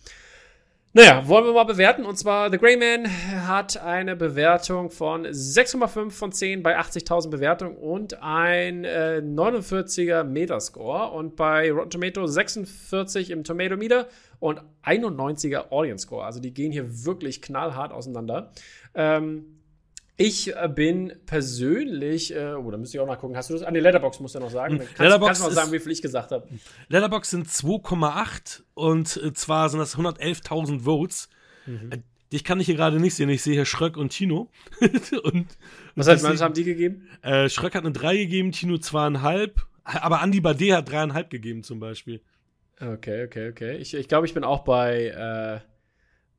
Naja, 0.96 1.28
wollen 1.28 1.46
wir 1.46 1.54
mal 1.54 1.64
bewerten. 1.64 2.06
Und 2.06 2.18
zwar 2.18 2.52
The 2.52 2.60
Grey 2.60 2.78
Man 2.78 3.10
hat 3.48 3.78
eine 3.78 4.16
Bewertung 4.16 4.92
von 4.92 5.26
6,5 5.26 6.12
von 6.12 6.32
10 6.32 6.62
bei 6.62 6.80
80.000 6.80 7.32
Bewertungen 7.32 7.76
und 7.78 8.22
ein 8.22 8.84
äh, 8.84 9.20
49er 9.26 10.24
Metascore. 10.24 11.10
Und 11.10 11.36
bei 11.36 11.72
Rotten 11.72 11.90
Tomatoes 11.90 12.36
46 12.36 13.32
im 13.32 13.44
Tomato 13.44 13.76
Meter 13.76 14.08
und 14.38 14.62
91er 14.86 15.72
Audience 15.72 16.04
Score. 16.04 16.26
Also 16.26 16.40
die 16.40 16.54
gehen 16.54 16.72
hier 16.72 17.06
wirklich 17.06 17.42
knallhart 17.42 17.92
auseinander. 17.92 18.52
Ähm, 18.94 19.63
ich 20.16 20.56
äh, 20.56 20.70
bin 20.74 21.14
persönlich, 21.26 22.36
äh, 22.36 22.54
oh, 22.54 22.70
da 22.70 22.78
müsste 22.78 22.98
ich 22.98 23.02
auch 23.02 23.08
nachgucken. 23.08 23.36
Hast 23.36 23.50
du 23.50 23.54
das? 23.54 23.64
An 23.64 23.70
ah, 23.70 23.72
die 23.72 23.80
Letterbox 23.80 24.20
musst 24.20 24.36
du 24.36 24.40
noch 24.40 24.52
sagen. 24.52 24.76
Hm, 24.76 24.80
kannst, 24.80 25.00
Letterbox 25.00 25.26
kannst 25.28 25.42
du 25.42 25.46
noch 25.46 25.52
sagen, 25.54 25.72
wie 25.72 25.80
viel 25.80 25.92
ich 25.92 26.02
gesagt 26.02 26.32
habe. 26.32 26.48
Letterbox 26.88 27.30
sind 27.32 27.48
2,8 27.48 28.64
und 28.76 29.18
äh, 29.18 29.34
zwar 29.34 29.70
sind 29.70 29.80
das 29.80 29.98
111.000 29.98 30.82
Votes. 30.82 31.30
Mhm. 31.66 31.92
Äh, 31.92 31.98
dich 32.32 32.44
kann 32.44 32.60
ich 32.60 32.68
hier 32.68 32.76
gerade 32.76 33.00
nicht 33.00 33.16
sehen. 33.16 33.30
Ich 33.30 33.42
sehe 33.42 33.54
hier 33.54 33.66
Schröck 33.66 33.98
und 33.98 34.10
Tino. 34.10 34.52
und, 35.24 35.48
was, 35.96 36.08
heißt, 36.08 36.24
was 36.24 36.42
haben 36.42 36.54
die 36.54 36.64
gegeben? 36.64 37.08
Äh, 37.24 37.50
Schröck 37.50 37.74
hat 37.74 37.84
eine 37.84 37.94
3 37.94 38.18
gegeben, 38.18 38.52
Tino 38.52 38.76
2,5. 38.76 39.52
Aber 39.84 40.22
Andy 40.22 40.42
Bade 40.42 40.76
hat 40.76 40.90
3,5 40.90 41.30
gegeben 41.30 41.64
zum 41.64 41.80
Beispiel. 41.80 42.22
Okay, 42.80 43.26
okay, 43.26 43.50
okay. 43.50 43.78
Ich, 43.78 43.94
ich 43.94 44.08
glaube, 44.08 44.28
ich 44.28 44.34
bin 44.34 44.44
auch 44.44 44.64
bei 44.64 45.62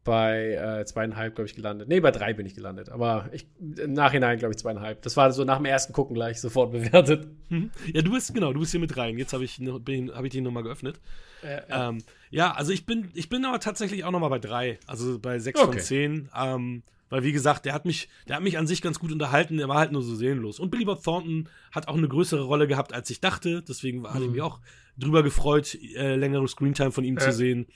bei 0.05 0.53
äh, 0.53 0.85
zweieinhalb, 0.85 1.35
glaube 1.35 1.49
ich, 1.49 1.57
gelandet. 1.57 1.89
Nee, 1.89 2.01
bei 2.01 2.11
drei 2.11 2.35
bin 2.35 2.45
ich 2.45 2.55
gelandet. 2.55 2.91
Aber 2.91 3.29
ich, 3.33 3.47
im 3.59 3.95
Nachhinein, 3.95 4.39
glaube 4.39 4.53
ich, 4.53 4.59
zweieinhalb. 4.59 5.01
Das 5.03 5.17
war 5.17 5.33
so 5.33 5.45
nach 5.45 5.57
dem 5.57 5.65
ersten 5.65 5.95
Gucken 5.95 6.15
gleich 6.15 6.41
sofort 6.41 6.73
bewertet. 6.73 7.27
Mhm. 7.49 7.71
Ja, 7.93 8.03
du 8.03 8.13
bist, 8.13 8.33
genau, 8.35 8.53
du 8.53 8.61
bist 8.61 8.73
hier 8.73 8.81
mit 8.81 8.97
rein. 8.97 9.19
Jetzt 9.19 9.33
habe 9.33 9.45
ich, 9.45 9.59
hab 9.59 10.25
ich 10.25 10.31
die 10.31 10.43
nochmal 10.43 10.63
geöffnet. 10.63 11.01
Äh, 11.43 11.63
ja. 11.69 11.89
Ähm, 11.89 11.99
ja, 12.31 12.53
also 12.53 12.73
ich 12.73 12.85
bin, 12.85 13.11
ich 13.15 13.31
bin 13.31 13.45
aber 13.47 13.61
tatsächlich 13.61 14.05
auch 14.05 14.11
nochmal 14.11 14.31
bei 14.31 14.39
drei. 14.39 14.79
Also 14.87 15.19
bei 15.19 15.39
sechs 15.39 15.59
okay. 15.59 15.73
von 15.73 15.81
zehn. 15.81 16.29
Ähm, 16.37 16.83
weil, 17.09 17.23
wie 17.23 17.33
gesagt, 17.33 17.65
der 17.65 17.73
hat 17.73 17.87
mich, 17.87 18.09
der 18.29 18.37
hat 18.37 18.43
mich 18.43 18.59
an 18.59 18.67
sich 18.67 18.83
ganz 18.83 18.99
gut 18.99 19.13
unterhalten, 19.13 19.57
der 19.57 19.69
war 19.69 19.79
halt 19.79 19.93
nur 19.93 20.03
so 20.03 20.15
seelenlos. 20.15 20.59
Und 20.59 20.71
Billy 20.71 20.85
Bob 20.85 21.03
Thornton 21.03 21.49
hat 21.73 21.89
auch 21.89 21.97
eine 21.97 22.09
größere 22.09 22.43
Rolle 22.43 22.67
gehabt, 22.67 22.93
als 22.93 23.09
ich 23.09 23.21
dachte. 23.21 23.63
Deswegen 23.63 24.01
mhm. 24.01 24.13
hatte 24.13 24.25
ich 24.25 24.31
mich 24.31 24.43
auch 24.43 24.61
drüber 24.99 25.23
gefreut, 25.23 25.79
äh, 25.97 26.17
längere 26.17 26.47
Screentime 26.47 26.93
von 26.93 27.05
ihm 27.05 27.17
äh. 27.17 27.21
zu 27.21 27.33
sehen. 27.33 27.67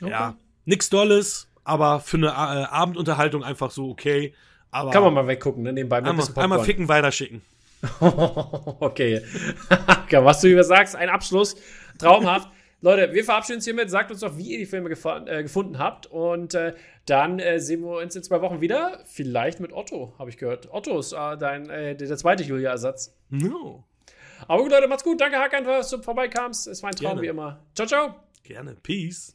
Okay. 0.00 0.10
Ja, 0.10 0.36
Nix 0.64 0.90
Dolles, 0.90 1.48
aber 1.64 2.00
für 2.00 2.16
eine 2.16 2.28
äh, 2.28 2.30
Abendunterhaltung 2.30 3.44
einfach 3.44 3.70
so 3.70 3.90
okay. 3.90 4.34
Aber 4.70 4.90
Kann 4.90 5.02
man 5.02 5.14
mal 5.14 5.26
weggucken, 5.26 5.62
ne? 5.62 5.72
Nebenbei 5.72 6.00
mit 6.00 6.10
einmal, 6.10 6.26
einmal 6.36 6.64
ficken, 6.64 6.88
weiterschicken. 6.88 7.42
okay. 8.00 9.22
Was 10.10 10.40
du 10.40 10.48
über 10.48 10.64
sagst, 10.64 10.96
ein 10.96 11.08
Abschluss. 11.08 11.56
Traumhaft. 11.98 12.48
Leute, 12.80 13.14
wir 13.14 13.24
verabschieden 13.24 13.56
uns 13.56 13.64
hiermit. 13.64 13.88
Sagt 13.88 14.10
uns 14.10 14.20
doch, 14.20 14.36
wie 14.36 14.52
ihr 14.52 14.58
die 14.58 14.66
Filme 14.66 14.90
äh, 14.90 15.42
gefunden 15.42 15.78
habt. 15.78 16.06
Und 16.06 16.54
äh, 16.54 16.74
dann 17.06 17.38
äh, 17.38 17.58
sehen 17.58 17.80
wir 17.80 18.02
uns 18.02 18.14
in 18.14 18.22
zwei 18.22 18.42
Wochen 18.42 18.60
wieder. 18.60 19.00
Vielleicht 19.06 19.58
mit 19.58 19.72
Otto, 19.72 20.12
habe 20.18 20.28
ich 20.28 20.36
gehört. 20.36 20.68
Otto 20.70 20.98
ist 20.98 21.12
äh, 21.12 21.38
dein, 21.38 21.70
äh, 21.70 21.96
der 21.96 22.16
zweite 22.16 22.42
Julia-Ersatz. 22.42 23.16
No. 23.30 23.84
Aber 24.48 24.62
gut, 24.62 24.72
Leute, 24.72 24.88
macht's 24.88 25.04
gut. 25.04 25.18
Danke, 25.18 25.38
Hakan, 25.38 25.64
dass 25.64 25.88
du 25.90 26.02
vorbeikamst. 26.02 26.66
Es 26.66 26.82
war 26.82 26.90
ein 26.90 26.96
Traum, 26.96 27.12
Gerne. 27.12 27.22
wie 27.22 27.28
immer. 27.28 27.60
Ciao, 27.74 27.86
ciao. 27.86 28.14
Gerne. 28.42 28.76
Peace. 28.82 29.33